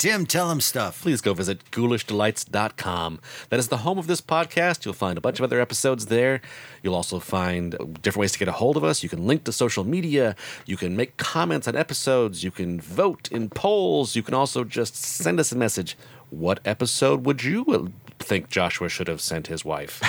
[0.01, 1.03] Tim, tell him stuff.
[1.03, 3.21] please go visit ghoulishdelights.com.
[3.51, 4.87] That is the home of this podcast.
[4.87, 6.41] You'll find a bunch of other episodes there.
[6.83, 9.03] You'll also find different ways to get a hold of us.
[9.03, 10.37] You can link to social media.
[10.65, 12.43] You can make comments on episodes.
[12.43, 14.17] You can vote in polls.
[14.17, 15.99] You can also just send us a message.
[16.31, 20.01] What episode would you think Joshua should have sent his wife?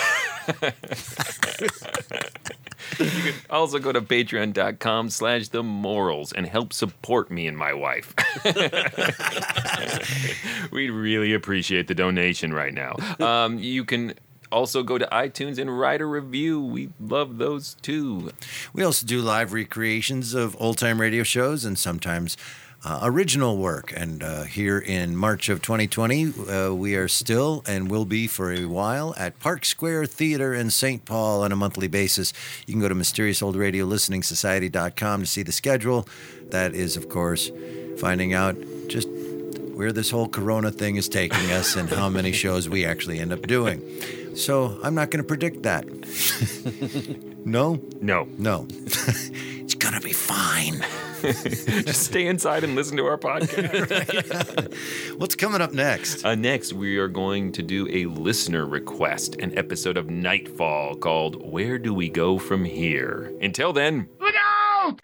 [2.99, 7.73] You can also go to patreon.com slash the MORLS and help support me and my
[7.73, 8.13] wife.
[10.71, 12.95] We'd really appreciate the donation right now.
[13.19, 14.13] Um, you can
[14.51, 16.61] also go to iTunes and write a review.
[16.61, 18.31] We love those too.
[18.73, 22.35] We also do live recreations of old time radio shows and sometimes
[22.83, 23.93] uh, original work.
[23.95, 28.51] And uh, here in March of 2020, uh, we are still and will be for
[28.51, 31.05] a while at Park Square Theater in St.
[31.05, 32.33] Paul on a monthly basis.
[32.65, 36.07] You can go to mysteriousoldradiolisteningsociety.com to see the schedule.
[36.49, 37.51] That is, of course,
[37.99, 38.57] finding out
[38.87, 39.07] just
[39.73, 43.31] where this whole corona thing is taking us and how many shows we actually end
[43.31, 43.79] up doing.
[44.35, 45.85] So I'm not going to predict that.
[47.45, 47.81] no?
[48.01, 48.27] No.
[48.37, 48.65] No.
[48.71, 50.83] it's going to be fine.
[51.21, 54.73] Just stay inside and listen to our podcast.
[55.19, 56.25] What's coming up next?
[56.25, 61.51] Uh, next, we are going to do a listener request, an episode of Nightfall called
[61.51, 63.31] Where Do We Go From Here?
[63.41, 64.99] Until then, Look out!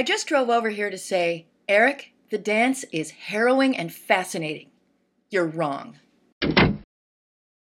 [0.00, 4.70] I just drove over here to say, Eric, the dance is harrowing and fascinating.
[5.28, 5.98] You're wrong.